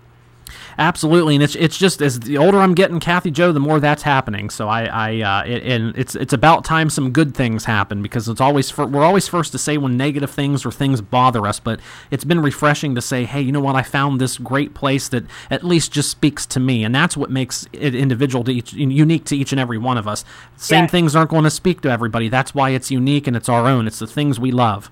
Absolutely, 0.79 1.35
and 1.37 1.45
it's 1.45 1.55
it's 1.57 1.77
just 1.79 2.01
as 2.03 2.19
the 2.21 2.37
older 2.37 2.59
I'm 2.59 2.75
getting, 2.75 2.99
Kathy 2.99 3.31
Jo, 3.31 3.53
the 3.53 3.61
more 3.61 3.79
that's 3.79 4.03
happening. 4.03 4.51
So 4.51 4.69
I, 4.69 4.85
I 4.85 5.21
uh, 5.21 5.45
it, 5.47 5.63
and 5.63 5.97
it's 5.97 6.17
it's 6.17 6.33
about 6.33 6.65
time 6.65 6.91
some 6.91 7.11
good 7.13 7.35
things 7.37 7.67
happen 7.67 8.03
because 8.03 8.29
it's 8.29 8.41
always 8.41 8.69
fir- 8.71 8.87
we're 8.87 9.05
always 9.05 9.29
first 9.29 9.53
to 9.53 9.59
say 9.59 9.79
when 9.79 9.97
negative 9.97 10.31
things 10.31 10.67
or 10.67 10.73
things 10.73 11.01
bother 11.01 11.47
us, 11.47 11.61
but 11.61 11.79
it's 12.11 12.25
been 12.25 12.41
refreshing 12.41 12.97
to 12.97 13.03
say, 13.03 13.27
hey, 13.27 13.41
you 13.41 13.53
know 13.53 13.61
what? 13.61 13.77
I 13.77 13.83
found 13.83 14.21
this 14.21 14.39
great 14.39 14.75
place 14.75 15.09
that 15.11 15.25
at 15.53 15.63
least 15.63 15.93
just 15.93 16.11
speaks 16.11 16.47
to 16.47 16.59
me, 16.59 16.83
and 16.83 16.93
that's 16.93 17.17
what 17.17 17.31
makes 17.31 17.69
it 17.73 17.95
individual 17.95 18.43
to 18.45 18.53
each, 18.53 18.73
unique 18.73 19.25
to 19.27 19.37
each 19.37 19.53
and 19.53 19.61
every 19.61 19.79
one 19.79 19.99
of 19.99 20.09
us. 20.09 20.25
Same 20.57 20.85
Yes. 20.85 20.91
things 20.91 21.15
aren't 21.17 21.31
going 21.31 21.45
to 21.45 21.51
speak 21.51 21.81
to 21.83 21.91
everybody. 21.91 22.29
That's 22.29 22.55
why 22.57 22.71
it's 22.71 22.91
unique 22.91 23.29
and 23.29 23.37
it's 23.37 23.49
our 23.49 23.67
own. 23.69 23.87
It's 23.87 24.01
the 24.01 24.07
things 24.09 24.41
we 24.41 24.51
love. 24.51 24.91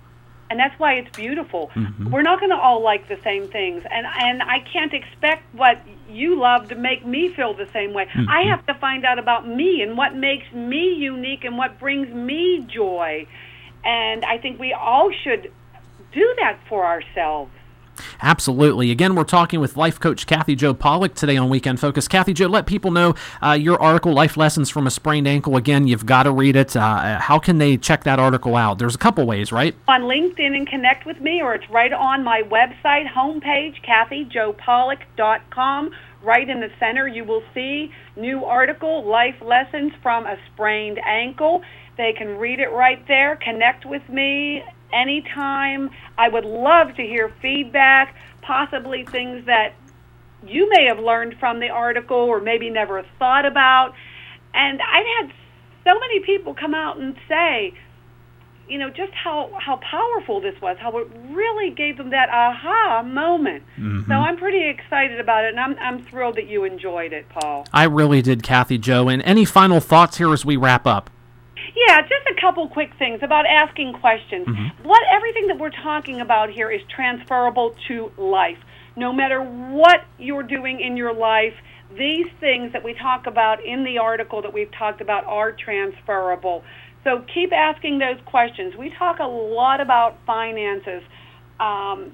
And 0.50 0.58
that's 0.58 0.78
why 0.78 0.94
it's 0.94 1.14
beautiful. 1.16 1.70
Mhm. 1.74 2.10
We're 2.10 2.22
not 2.22 2.40
going 2.40 2.50
to 2.50 2.56
all 2.56 2.82
like 2.82 3.08
the 3.08 3.18
same 3.22 3.48
things, 3.48 3.84
and 3.90 4.06
and 4.06 4.42
I 4.42 4.60
can't 4.60 4.92
expect 4.94 5.42
what 5.54 5.80
you 6.08 6.36
love 6.38 6.68
to 6.68 6.74
make 6.74 7.04
me 7.04 7.28
feel 7.28 7.54
the 7.54 7.68
same 7.72 7.92
way. 7.92 8.06
Mhm. 8.06 8.26
I 8.28 8.42
have 8.42 8.64
to 8.66 8.74
find 8.74 9.04
out 9.04 9.18
about 9.18 9.46
me 9.46 9.82
and 9.82 9.96
what 9.96 10.14
makes 10.14 10.50
me 10.52 10.94
unique 10.94 11.44
and 11.44 11.58
what 11.58 11.78
brings 11.78 12.08
me 12.12 12.60
joy, 12.68 13.26
and 13.84 14.24
I 14.24 14.38
think 14.38 14.58
we 14.58 14.72
all 14.72 15.10
should 15.22 15.52
do 16.12 16.34
that 16.40 16.56
for 16.68 16.86
ourselves. 16.86 17.52
Absolutely. 18.22 18.90
Again, 18.90 19.14
we're 19.14 19.24
talking 19.24 19.60
with 19.60 19.76
life 19.76 20.00
coach 20.00 20.26
Kathy 20.26 20.54
Jo 20.54 20.72
Pollack 20.72 21.14
today 21.14 21.36
on 21.36 21.48
Weekend 21.48 21.80
Focus. 21.80 22.08
Kathy 22.08 22.32
Jo, 22.32 22.46
let 22.46 22.66
people 22.66 22.90
know 22.90 23.14
uh, 23.42 23.52
your 23.52 23.80
article, 23.80 24.12
Life 24.12 24.36
Lessons 24.36 24.70
from 24.70 24.86
a 24.86 24.90
Sprained 24.90 25.28
Ankle. 25.28 25.56
Again, 25.56 25.86
you've 25.86 26.06
got 26.06 26.22
to 26.22 26.32
read 26.32 26.56
it. 26.56 26.76
Uh, 26.76 27.18
how 27.18 27.38
can 27.38 27.58
they 27.58 27.76
check 27.76 28.04
that 28.04 28.18
article 28.18 28.56
out? 28.56 28.78
There's 28.78 28.94
a 28.94 28.98
couple 28.98 29.26
ways, 29.26 29.52
right? 29.52 29.74
on 29.86 30.02
LinkedIn 30.02 30.56
and 30.56 30.68
connect 30.68 31.06
with 31.06 31.20
me, 31.20 31.42
or 31.42 31.54
it's 31.54 31.68
right 31.70 31.92
on 31.92 32.22
my 32.22 32.42
website 32.42 33.08
homepage, 33.08 33.82
KathyJoPollack.com. 33.84 35.90
Right 36.22 36.48
in 36.48 36.60
the 36.60 36.70
center, 36.80 37.06
you 37.06 37.24
will 37.24 37.42
see 37.54 37.92
new 38.16 38.44
article, 38.44 39.04
Life 39.04 39.36
Lessons 39.40 39.92
from 40.02 40.26
a 40.26 40.36
Sprained 40.52 40.98
Ankle. 41.04 41.62
They 41.96 42.12
can 42.12 42.38
read 42.38 42.60
it 42.60 42.72
right 42.72 43.06
there. 43.06 43.36
Connect 43.36 43.86
with 43.86 44.08
me 44.08 44.64
anytime. 44.92 45.90
I 46.16 46.28
would 46.28 46.44
love 46.44 46.94
to 46.96 47.02
hear 47.02 47.32
feedback, 47.40 48.14
possibly 48.42 49.04
things 49.04 49.46
that 49.46 49.74
you 50.46 50.68
may 50.70 50.84
have 50.86 50.98
learned 50.98 51.34
from 51.40 51.60
the 51.60 51.68
article 51.68 52.16
or 52.16 52.40
maybe 52.40 52.70
never 52.70 53.04
thought 53.18 53.44
about. 53.44 53.94
And 54.54 54.80
I've 54.80 55.06
had 55.20 55.32
so 55.84 55.98
many 55.98 56.20
people 56.20 56.54
come 56.54 56.74
out 56.74 56.98
and 56.98 57.16
say, 57.28 57.74
you 58.68 58.78
know, 58.78 58.90
just 58.90 59.12
how 59.14 59.50
how 59.58 59.76
powerful 59.76 60.40
this 60.40 60.54
was, 60.60 60.76
how 60.78 60.96
it 60.98 61.08
really 61.30 61.70
gave 61.70 61.96
them 61.96 62.10
that 62.10 62.28
aha 62.28 63.02
moment. 63.02 63.62
Mhm. 63.78 64.06
So 64.06 64.12
I'm 64.12 64.36
pretty 64.36 64.68
excited 64.68 65.18
about 65.20 65.44
it, 65.44 65.48
and 65.48 65.60
I'm 65.60 65.74
I'm 65.80 66.02
thrilled 66.04 66.36
that 66.36 66.48
you 66.48 66.64
enjoyed 66.64 67.12
it, 67.14 67.26
Paul. 67.30 67.66
I 67.72 67.84
really 67.84 68.20
did, 68.20 68.42
Kathy 68.42 68.76
Jo. 68.76 69.08
And 69.08 69.22
any 69.22 69.46
final 69.46 69.80
thoughts 69.80 70.18
here 70.18 70.32
as 70.34 70.44
we 70.44 70.56
wrap 70.56 70.86
up? 70.86 71.08
Yeah, 71.86 72.00
just 72.00 72.26
a 72.36 72.40
couple 72.40 72.68
quick 72.68 72.90
things 72.98 73.20
about 73.22 73.46
asking 73.46 73.92
questions. 73.94 74.46
What 74.82 75.02
everything 75.12 75.46
that 75.48 75.58
we're 75.58 75.70
talking 75.70 76.20
about 76.20 76.50
here 76.50 76.70
is 76.70 76.80
transferable 76.88 77.74
to 77.86 78.10
life. 78.16 78.58
No 78.96 79.12
matter 79.12 79.40
what 79.40 80.00
you're 80.18 80.42
doing 80.42 80.80
in 80.80 80.96
your 80.96 81.14
life, 81.14 81.54
these 81.96 82.26
things 82.40 82.72
that 82.72 82.82
we 82.82 82.94
talk 82.94 83.26
about 83.26 83.64
in 83.64 83.84
the 83.84 83.98
article 83.98 84.42
that 84.42 84.52
we've 84.52 84.72
talked 84.72 85.00
about 85.00 85.24
are 85.24 85.52
transferable. 85.52 86.64
So 87.04 87.24
keep 87.32 87.52
asking 87.52 87.98
those 87.98 88.18
questions. 88.26 88.74
We 88.76 88.90
talk 88.98 89.20
a 89.20 89.28
lot 89.28 89.80
about 89.80 90.18
finances. 90.26 91.02
Um, 91.60 92.12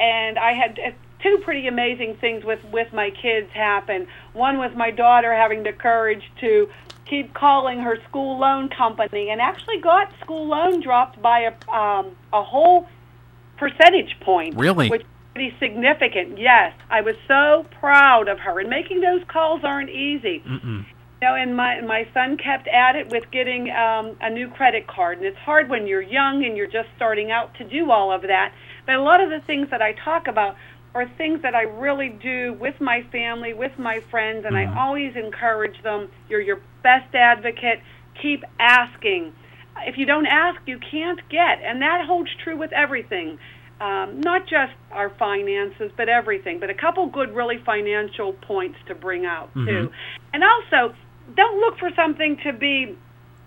and 0.00 0.38
I 0.38 0.52
had 0.54 0.78
two 1.22 1.38
pretty 1.44 1.66
amazing 1.66 2.16
things 2.16 2.44
with 2.44 2.62
with 2.72 2.92
my 2.92 3.10
kids 3.10 3.50
happen. 3.52 4.06
One 4.32 4.58
was 4.58 4.74
my 4.76 4.90
daughter 4.90 5.34
having 5.34 5.62
the 5.62 5.72
courage 5.72 6.22
to 6.40 6.68
keep 7.06 7.32
calling 7.34 7.80
her 7.80 7.98
school 8.08 8.38
loan 8.38 8.68
company, 8.68 9.30
and 9.30 9.40
actually 9.40 9.80
got 9.80 10.12
school 10.20 10.46
loan 10.46 10.80
dropped 10.80 11.20
by 11.20 11.40
a 11.40 11.70
um, 11.72 12.16
a 12.32 12.42
whole 12.42 12.86
percentage 13.56 14.18
point. 14.20 14.56
Really? 14.56 14.88
Which 14.88 15.02
is 15.02 15.08
pretty 15.34 15.54
significant. 15.58 16.38
Yes, 16.38 16.74
I 16.90 17.00
was 17.00 17.16
so 17.26 17.66
proud 17.80 18.28
of 18.28 18.38
her, 18.40 18.60
and 18.60 18.68
making 18.68 19.00
those 19.00 19.22
calls 19.28 19.62
aren't 19.64 19.90
easy. 19.90 20.42
Mm-mm. 20.46 20.84
You 21.20 21.26
know, 21.26 21.34
and 21.34 21.56
my 21.56 21.80
my 21.80 22.06
son 22.14 22.36
kept 22.36 22.68
at 22.68 22.94
it 22.94 23.10
with 23.10 23.28
getting 23.32 23.70
um, 23.70 24.16
a 24.20 24.30
new 24.30 24.48
credit 24.48 24.86
card, 24.86 25.18
and 25.18 25.26
it's 25.26 25.38
hard 25.38 25.68
when 25.68 25.86
you're 25.86 26.02
young 26.02 26.44
and 26.44 26.56
you're 26.56 26.68
just 26.68 26.88
starting 26.94 27.32
out 27.32 27.54
to 27.54 27.64
do 27.64 27.90
all 27.90 28.12
of 28.12 28.22
that. 28.22 28.52
But 28.86 28.94
a 28.94 29.02
lot 29.02 29.20
of 29.20 29.28
the 29.28 29.40
things 29.40 29.68
that 29.70 29.82
I 29.82 29.92
talk 29.92 30.28
about 30.28 30.56
are 30.94 31.06
things 31.16 31.42
that 31.42 31.54
I 31.54 31.62
really 31.62 32.08
do 32.08 32.54
with 32.58 32.80
my 32.80 33.02
family, 33.12 33.52
with 33.52 33.78
my 33.78 34.00
friends, 34.10 34.44
and 34.46 34.56
I 34.56 34.64
always 34.76 35.14
encourage 35.16 35.82
them. 35.82 36.08
You're 36.28 36.40
your 36.40 36.60
best 36.82 37.14
advocate. 37.14 37.80
Keep 38.20 38.44
asking. 38.58 39.32
If 39.86 39.96
you 39.96 40.06
don't 40.06 40.26
ask, 40.26 40.60
you 40.66 40.78
can't 40.78 41.20
get, 41.28 41.62
and 41.62 41.80
that 41.82 42.04
holds 42.06 42.30
true 42.42 42.56
with 42.56 42.72
everything. 42.72 43.38
Um, 43.80 44.20
not 44.22 44.42
just 44.48 44.72
our 44.90 45.10
finances, 45.10 45.92
but 45.96 46.08
everything. 46.08 46.58
But 46.58 46.70
a 46.70 46.74
couple 46.74 47.06
good, 47.06 47.32
really 47.32 47.58
financial 47.64 48.32
points 48.32 48.78
to 48.88 48.94
bring 48.94 49.24
out 49.24 49.54
too. 49.54 49.60
Mhm. 49.60 49.90
And 50.32 50.42
also, 50.42 50.94
don't 51.36 51.60
look 51.60 51.78
for 51.78 51.90
something 51.94 52.38
to 52.38 52.52
be, 52.52 52.96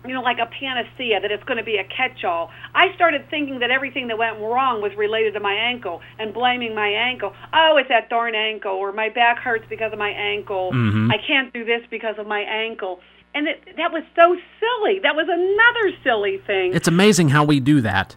you 0.04 0.12
know, 0.14 0.22
like 0.22 0.38
a 0.38 0.46
panacea, 0.46 1.20
that 1.20 1.30
it's 1.30 1.44
going 1.44 1.58
to 1.58 1.64
be 1.64 1.76
a 1.76 1.84
catch 1.84 2.24
all. 2.24 2.50
I 2.74 2.94
started 2.94 3.28
thinking 3.30 3.60
that 3.60 3.70
everything 3.70 4.08
that 4.08 4.18
went 4.18 4.38
wrong 4.38 4.82
was 4.82 4.92
related 4.96 5.34
to 5.34 5.40
my 5.40 5.54
ankle 5.54 6.00
and 6.18 6.34
blaming 6.34 6.74
my 6.74 6.88
ankle. 6.88 7.32
Oh, 7.52 7.76
it's 7.78 7.88
that 7.88 8.08
darn 8.10 8.34
ankle, 8.34 8.72
or 8.72 8.92
my 8.92 9.08
back 9.08 9.38
hurts 9.38 9.64
because 9.68 9.92
of 9.92 9.98
my 9.98 10.10
ankle. 10.10 10.72
Mhm. 10.72 11.12
I 11.12 11.18
can't 11.18 11.52
do 11.52 11.64
this 11.64 11.82
because 11.90 12.18
of 12.18 12.26
my 12.26 12.40
ankle. 12.40 13.00
And 13.34 13.48
it, 13.48 13.76
that 13.76 13.92
was 13.92 14.02
so 14.14 14.36
silly. 14.60 14.98
That 14.98 15.16
was 15.16 15.26
another 15.28 15.96
silly 16.04 16.38
thing. 16.46 16.74
It's 16.74 16.88
amazing 16.88 17.30
how 17.30 17.44
we 17.44 17.60
do 17.60 17.80
that. 17.80 18.16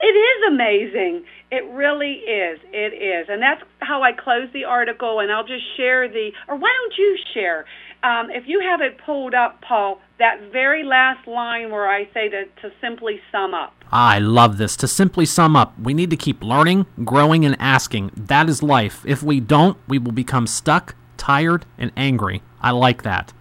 It 0.00 0.06
is 0.06 0.52
amazing. 0.52 1.24
It 1.50 1.64
really 1.72 2.14
is. 2.14 2.60
It 2.72 2.92
is. 2.94 3.28
And 3.28 3.40
that's 3.42 3.62
how 3.80 4.02
I 4.02 4.12
close 4.12 4.48
the 4.52 4.64
article, 4.64 5.20
and 5.20 5.32
I'll 5.32 5.46
just 5.46 5.64
share 5.76 6.08
the, 6.08 6.30
or 6.48 6.56
why 6.56 6.72
don't 6.80 6.94
you 6.98 7.16
share? 7.32 7.64
Um, 8.02 8.30
if 8.30 8.44
you 8.46 8.60
have 8.60 8.80
it 8.82 8.98
pulled 8.98 9.34
up, 9.34 9.62
Paul, 9.62 10.00
that 10.18 10.52
very 10.52 10.84
last 10.84 11.26
line 11.26 11.70
where 11.70 11.88
I 11.88 12.08
say 12.14 12.28
to, 12.28 12.44
to 12.62 12.72
simply 12.80 13.20
sum 13.32 13.54
up. 13.54 13.74
I 13.90 14.18
love 14.18 14.58
this. 14.58 14.76
To 14.76 14.88
simply 14.88 15.26
sum 15.26 15.56
up, 15.56 15.78
we 15.78 15.94
need 15.94 16.10
to 16.10 16.16
keep 16.16 16.42
learning, 16.42 16.86
growing, 17.04 17.44
and 17.44 17.56
asking. 17.58 18.12
That 18.16 18.48
is 18.48 18.62
life. 18.62 19.04
If 19.06 19.22
we 19.22 19.40
don't, 19.40 19.76
we 19.88 19.98
will 19.98 20.12
become 20.12 20.46
stuck, 20.46 20.94
tired, 21.16 21.66
and 21.78 21.90
angry. 21.96 22.42
I 22.60 22.70
like 22.70 23.02
that. 23.02 23.32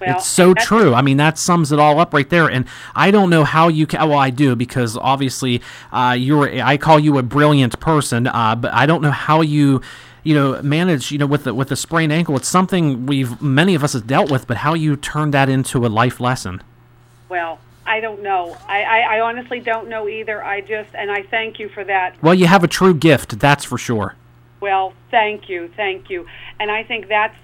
Well, 0.00 0.16
it's 0.16 0.26
so 0.26 0.54
true. 0.54 0.94
I 0.94 1.02
mean, 1.02 1.18
that 1.18 1.38
sums 1.38 1.72
it 1.72 1.78
all 1.78 2.00
up 2.00 2.14
right 2.14 2.28
there. 2.28 2.48
And 2.48 2.64
I 2.94 3.10
don't 3.10 3.28
know 3.28 3.44
how 3.44 3.68
you 3.68 3.86
can. 3.86 4.08
Well, 4.08 4.18
I 4.18 4.30
do 4.30 4.56
because 4.56 4.96
obviously 4.96 5.60
uh, 5.92 6.16
you're. 6.18 6.60
I 6.62 6.78
call 6.78 6.98
you 6.98 7.18
a 7.18 7.22
brilliant 7.22 7.78
person, 7.80 8.26
uh, 8.26 8.54
but 8.56 8.72
I 8.72 8.86
don't 8.86 9.02
know 9.02 9.10
how 9.10 9.42
you, 9.42 9.82
you 10.22 10.34
know, 10.34 10.60
manage. 10.62 11.10
You 11.12 11.18
know, 11.18 11.26
with 11.26 11.44
the 11.44 11.54
with 11.54 11.68
the 11.68 11.76
sprained 11.76 12.12
ankle, 12.12 12.36
it's 12.36 12.48
something 12.48 13.06
we've 13.06 13.40
many 13.40 13.74
of 13.74 13.84
us 13.84 13.92
have 13.94 14.06
dealt 14.06 14.30
with. 14.30 14.46
But 14.46 14.58
how 14.58 14.74
you 14.74 14.96
turn 14.96 15.30
that 15.32 15.48
into 15.48 15.86
a 15.86 15.88
life 15.88 16.20
lesson? 16.20 16.62
Well, 17.28 17.58
I 17.86 18.00
don't 18.00 18.22
know. 18.22 18.56
I, 18.68 18.82
I, 18.82 18.98
I 19.16 19.20
honestly 19.20 19.60
don't 19.60 19.88
know 19.88 20.08
either. 20.08 20.44
I 20.44 20.60
just, 20.60 20.90
and 20.94 21.10
I 21.10 21.22
thank 21.22 21.58
you 21.58 21.68
for 21.68 21.82
that. 21.84 22.22
Well, 22.22 22.34
you 22.34 22.46
have 22.46 22.62
a 22.62 22.68
true 22.68 22.94
gift. 22.94 23.38
That's 23.38 23.64
for 23.64 23.78
sure. 23.78 24.14
Well, 24.60 24.92
thank 25.10 25.48
you, 25.48 25.70
thank 25.74 26.10
you. 26.10 26.26
And 26.58 26.70
I 26.70 26.84
think 26.84 27.08
that's 27.08 27.36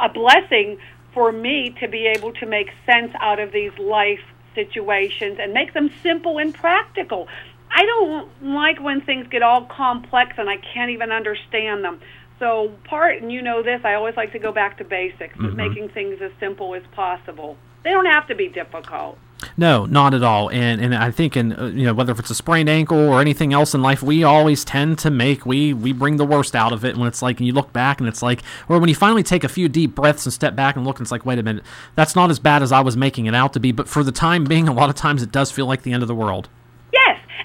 a 0.00 0.08
blessing 0.08 0.78
for 1.12 1.32
me 1.32 1.74
to 1.80 1.88
be 1.88 2.06
able 2.06 2.32
to 2.34 2.46
make 2.46 2.70
sense 2.86 3.12
out 3.20 3.40
of 3.40 3.52
these 3.52 3.76
life 3.78 4.20
situations 4.54 5.38
and 5.40 5.52
make 5.52 5.74
them 5.74 5.90
simple 6.02 6.38
and 6.38 6.54
practical. 6.54 7.28
I 7.70 7.84
don't 7.86 8.28
like 8.42 8.80
when 8.80 9.00
things 9.02 9.26
get 9.30 9.42
all 9.42 9.64
complex 9.64 10.34
and 10.38 10.48
I 10.50 10.56
can't 10.74 10.90
even 10.90 11.10
understand 11.12 11.84
them. 11.84 12.00
So 12.38 12.72
part, 12.84 13.20
and 13.22 13.30
you 13.30 13.42
know 13.42 13.62
this, 13.62 13.80
I 13.84 13.94
always 13.94 14.16
like 14.16 14.32
to 14.32 14.38
go 14.38 14.50
back 14.50 14.78
to 14.78 14.84
basics, 14.84 15.36
Mhm. 15.36 15.54
making 15.54 15.88
things 15.90 16.20
as 16.22 16.30
simple 16.40 16.74
as 16.74 16.82
possible. 16.92 17.56
They 17.82 17.90
don't 17.90 18.06
have 18.06 18.26
to 18.28 18.34
be 18.34 18.48
difficult. 18.48 19.18
No, 19.56 19.86
not 19.86 20.12
at 20.12 20.22
all. 20.22 20.50
And 20.50 20.82
and 20.82 20.94
I 20.94 21.10
think 21.10 21.34
in 21.34 21.52
uh, 21.54 21.66
you 21.74 21.86
know 21.86 21.94
whether 21.94 22.12
if 22.12 22.18
it's 22.18 22.28
a 22.28 22.34
sprained 22.34 22.68
ankle 22.68 22.98
or 22.98 23.20
anything 23.22 23.54
else 23.54 23.74
in 23.74 23.80
life, 23.82 24.02
we 24.02 24.22
always 24.22 24.64
tend 24.66 24.98
to 24.98 25.10
make 25.10 25.46
we 25.46 25.72
we 25.72 25.92
bring 25.92 26.16
the 26.18 26.26
worst 26.26 26.54
out 26.54 26.72
of 26.74 26.84
it 26.84 26.96
when 26.98 27.08
it's 27.08 27.22
like 27.22 27.38
and 27.38 27.46
you 27.46 27.54
look 27.54 27.72
back 27.72 28.00
and 28.00 28.08
it's 28.08 28.22
like 28.22 28.42
or 28.68 28.78
when 28.78 28.88
you 28.90 28.94
finally 28.94 29.22
take 29.22 29.42
a 29.42 29.48
few 29.48 29.66
deep 29.66 29.94
breaths 29.94 30.26
and 30.26 30.32
step 30.34 30.54
back 30.54 30.76
and 30.76 30.86
look 30.86 30.98
and 30.98 31.04
it's 31.06 31.12
like 31.12 31.24
wait 31.24 31.38
a 31.38 31.42
minute, 31.42 31.64
that's 31.94 32.14
not 32.14 32.28
as 32.30 32.38
bad 32.38 32.62
as 32.62 32.70
I 32.70 32.80
was 32.80 32.98
making 32.98 33.24
it 33.26 33.34
out 33.34 33.54
to 33.54 33.60
be, 33.60 33.72
but 33.72 33.88
for 33.88 34.02
the 34.04 34.12
time 34.12 34.44
being 34.44 34.68
a 34.68 34.74
lot 34.74 34.90
of 34.90 34.94
times 34.94 35.22
it 35.22 35.32
does 35.32 35.50
feel 35.50 35.64
like 35.66 35.82
the 35.82 35.92
end 35.94 36.02
of 36.02 36.08
the 36.08 36.14
world. 36.14 36.48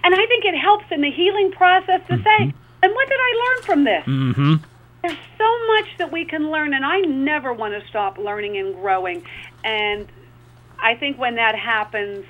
And 0.05 0.13
I 0.13 0.25
think 0.27 0.45
it 0.45 0.55
helps 0.55 0.85
in 0.91 1.01
the 1.01 1.09
healing 1.09 1.51
process 1.51 1.99
to 2.09 2.17
say, 2.21 2.53
and 2.83 2.93
what 2.93 3.09
did 3.09 3.19
I 3.19 3.43
learn 3.43 3.63
from 3.63 3.83
this? 3.85 4.05
Mhm. 4.05 4.59
There's 5.01 5.17
so 5.35 5.67
much 5.67 5.97
that 5.97 6.11
we 6.11 6.25
can 6.25 6.51
learn, 6.51 6.75
and 6.75 6.85
I 6.85 6.99
never 7.01 7.51
want 7.51 7.73
to 7.73 7.87
stop 7.87 8.19
learning 8.19 8.55
and 8.57 8.75
growing. 8.75 9.23
And 9.63 10.07
I 10.79 10.93
think 10.93 11.17
when 11.17 11.35
that 11.35 11.55
happens, 11.55 12.23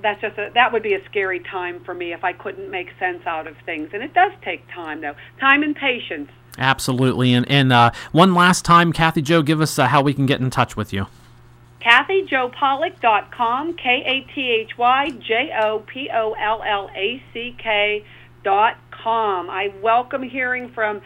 that's 0.00 0.20
just 0.20 0.38
a, 0.38 0.50
that 0.54 0.72
would 0.72 0.84
be 0.84 0.94
a 0.94 1.04
scary 1.06 1.40
time 1.40 1.80
for 1.80 1.92
me 1.92 2.12
if 2.12 2.22
I 2.22 2.32
couldn't 2.32 2.70
make 2.70 2.92
sense 3.00 3.26
out 3.26 3.48
of 3.48 3.56
things. 3.66 3.90
And 3.92 4.02
it 4.04 4.14
does 4.14 4.32
take 4.42 4.62
time, 4.72 5.00
though, 5.00 5.16
time 5.40 5.64
and 5.64 5.74
patience. 5.74 6.30
Absolutely. 6.56 7.34
And 7.34 7.50
and 7.50 7.72
uh, 7.72 7.90
one 8.12 8.32
last 8.32 8.64
time, 8.64 8.92
Kathy 8.92 9.22
Jo, 9.22 9.42
give 9.42 9.60
us 9.60 9.76
uh, 9.76 9.88
how 9.88 10.02
we 10.02 10.14
can 10.14 10.26
get 10.26 10.40
in 10.40 10.50
touch 10.50 10.76
with 10.76 10.92
you. 10.92 11.08
KathyJoPollack.com, 11.80 13.76
K 13.76 14.02
A 14.04 14.32
T 14.34 14.50
H 14.50 14.76
Y 14.76 15.10
J 15.26 15.50
O 15.62 15.78
P 15.80 16.10
O 16.12 16.32
L 16.32 16.62
L 16.66 16.90
A 16.94 17.22
C 17.32 17.56
K 17.62 18.04
dot 18.44 18.76
com. 18.90 19.48
I 19.48 19.72
welcome 19.82 20.22
hearing 20.22 20.72
from 20.74 21.00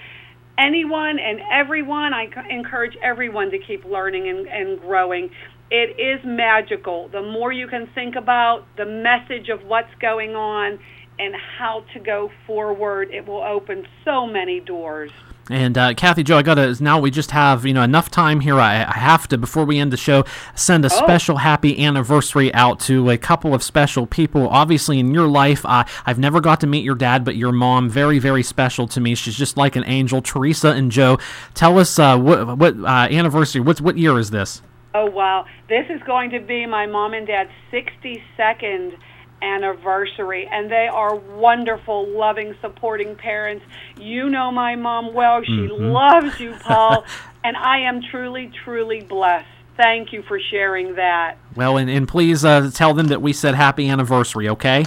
anyone 0.58 1.18
and 1.18 1.40
everyone. 1.52 2.12
I 2.12 2.26
encourage 2.50 2.96
everyone 3.02 3.50
to 3.52 3.58
keep 3.58 3.84
learning 3.84 4.28
and, 4.28 4.48
and 4.48 4.80
growing. 4.80 5.30
It 5.70 5.98
is 5.98 6.24
magical. 6.24 7.08
The 7.08 7.22
more 7.22 7.52
you 7.52 7.68
can 7.68 7.88
think 7.94 8.16
about 8.16 8.64
the 8.76 8.84
message 8.84 9.48
of 9.48 9.64
what's 9.64 9.94
going 10.00 10.34
on 10.34 10.78
and 11.18 11.34
how 11.58 11.84
to 11.94 12.00
go 12.00 12.30
forward, 12.46 13.10
it 13.12 13.26
will 13.26 13.42
open 13.42 13.86
so 14.04 14.26
many 14.26 14.60
doors. 14.60 15.12
And 15.50 15.76
uh, 15.76 15.92
Kathy 15.92 16.22
Jo, 16.22 16.38
I 16.38 16.42
gotta 16.42 16.74
now 16.82 16.98
we 16.98 17.10
just 17.10 17.30
have 17.32 17.66
you 17.66 17.74
know 17.74 17.82
enough 17.82 18.10
time 18.10 18.40
here. 18.40 18.58
I, 18.58 18.76
I 18.84 18.98
have 18.98 19.28
to 19.28 19.36
before 19.36 19.64
we 19.66 19.78
end 19.78 19.92
the 19.92 19.96
show 19.98 20.24
send 20.54 20.84
a 20.84 20.88
Oh. 20.90 20.96
special 20.96 21.36
happy 21.38 21.84
anniversary 21.84 22.52
out 22.54 22.80
to 22.80 23.10
a 23.10 23.18
couple 23.18 23.52
of 23.52 23.62
special 23.62 24.06
people. 24.06 24.48
Obviously 24.48 24.98
in 24.98 25.12
your 25.12 25.26
life, 25.28 25.64
uh, 25.66 25.84
I've 26.06 26.18
never 26.18 26.40
got 26.40 26.60
to 26.60 26.66
meet 26.66 26.82
your 26.82 26.94
dad, 26.94 27.24
but 27.24 27.36
your 27.36 27.52
mom 27.52 27.90
very 27.90 28.18
very 28.18 28.42
special 28.42 28.86
to 28.88 29.00
me. 29.00 29.14
She's 29.14 29.36
just 29.36 29.56
like 29.58 29.76
an 29.76 29.84
angel. 29.86 30.22
Teresa 30.22 30.70
and 30.70 30.90
Joe, 30.90 31.18
tell 31.52 31.78
us 31.78 31.98
uh, 31.98 32.16
what 32.18 32.56
what 32.56 32.74
uh, 32.78 33.08
anniversary? 33.10 33.60
What 33.60 33.80
what 33.82 33.98
year 33.98 34.18
is 34.18 34.30
this? 34.30 34.62
Oh 34.94 35.06
wow! 35.10 35.44
This 35.68 35.86
is 35.90 36.00
going 36.06 36.30
to 36.30 36.40
be 36.40 36.64
my 36.66 36.86
mom 36.86 37.12
and 37.14 37.26
dad's 37.26 37.50
62nd 37.72 38.96
anniversary, 39.44 40.48
and 40.50 40.70
they 40.70 40.88
are 40.88 41.14
wonderful, 41.14 42.08
loving, 42.08 42.54
supporting 42.60 43.14
parents. 43.16 43.64
You 44.00 44.28
know 44.30 44.50
my 44.50 44.74
mom 44.76 45.12
well; 45.14 45.42
she 45.42 45.68
Mhm. 45.68 45.92
loves 45.92 46.40
you, 46.40 46.54
Paul, 46.60 47.04
and 47.44 47.56
I 47.56 47.78
am 47.80 48.00
truly, 48.10 48.50
truly 48.64 49.02
blessed. 49.02 49.46
Thank 49.76 50.12
you 50.12 50.22
for 50.22 50.38
sharing 50.40 50.94
that. 50.94 51.36
Well, 51.56 51.76
and, 51.76 51.90
and 51.90 52.06
please 52.06 52.44
uh, 52.44 52.70
tell 52.72 52.94
them 52.94 53.08
that 53.08 53.20
we 53.20 53.32
said 53.32 53.54
happy 53.54 53.88
anniversary. 53.88 54.48
Okay. 54.48 54.84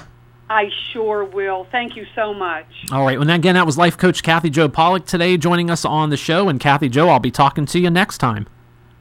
I 0.50 0.70
sure 0.94 1.26
will. 1.26 1.68
Thank 1.74 1.98
you 1.98 2.06
so 2.16 2.34
much. 2.34 2.68
All 2.90 3.06
right. 3.06 3.20
Well, 3.20 3.30
again, 3.30 3.56
that 3.56 3.66
was 3.66 3.78
life 3.78 3.98
coach 3.98 4.24
Kathy 4.24 4.50
Jo 4.50 4.70
Pollack 4.70 5.06
today 5.06 5.36
joining 5.36 5.70
us 5.70 5.84
on 5.84 6.10
the 6.10 6.16
show. 6.16 6.48
And 6.48 6.58
Kathy 6.58 6.88
Jo, 6.88 7.10
I'll 7.10 7.20
be 7.20 7.32
talking 7.32 7.66
to 7.66 7.80
you 7.80 7.90
next 7.90 8.20
time. 8.20 8.48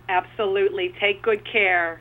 Absolutely. 0.09 0.92
Take 1.01 1.23
good 1.23 1.45
care. 1.45 2.01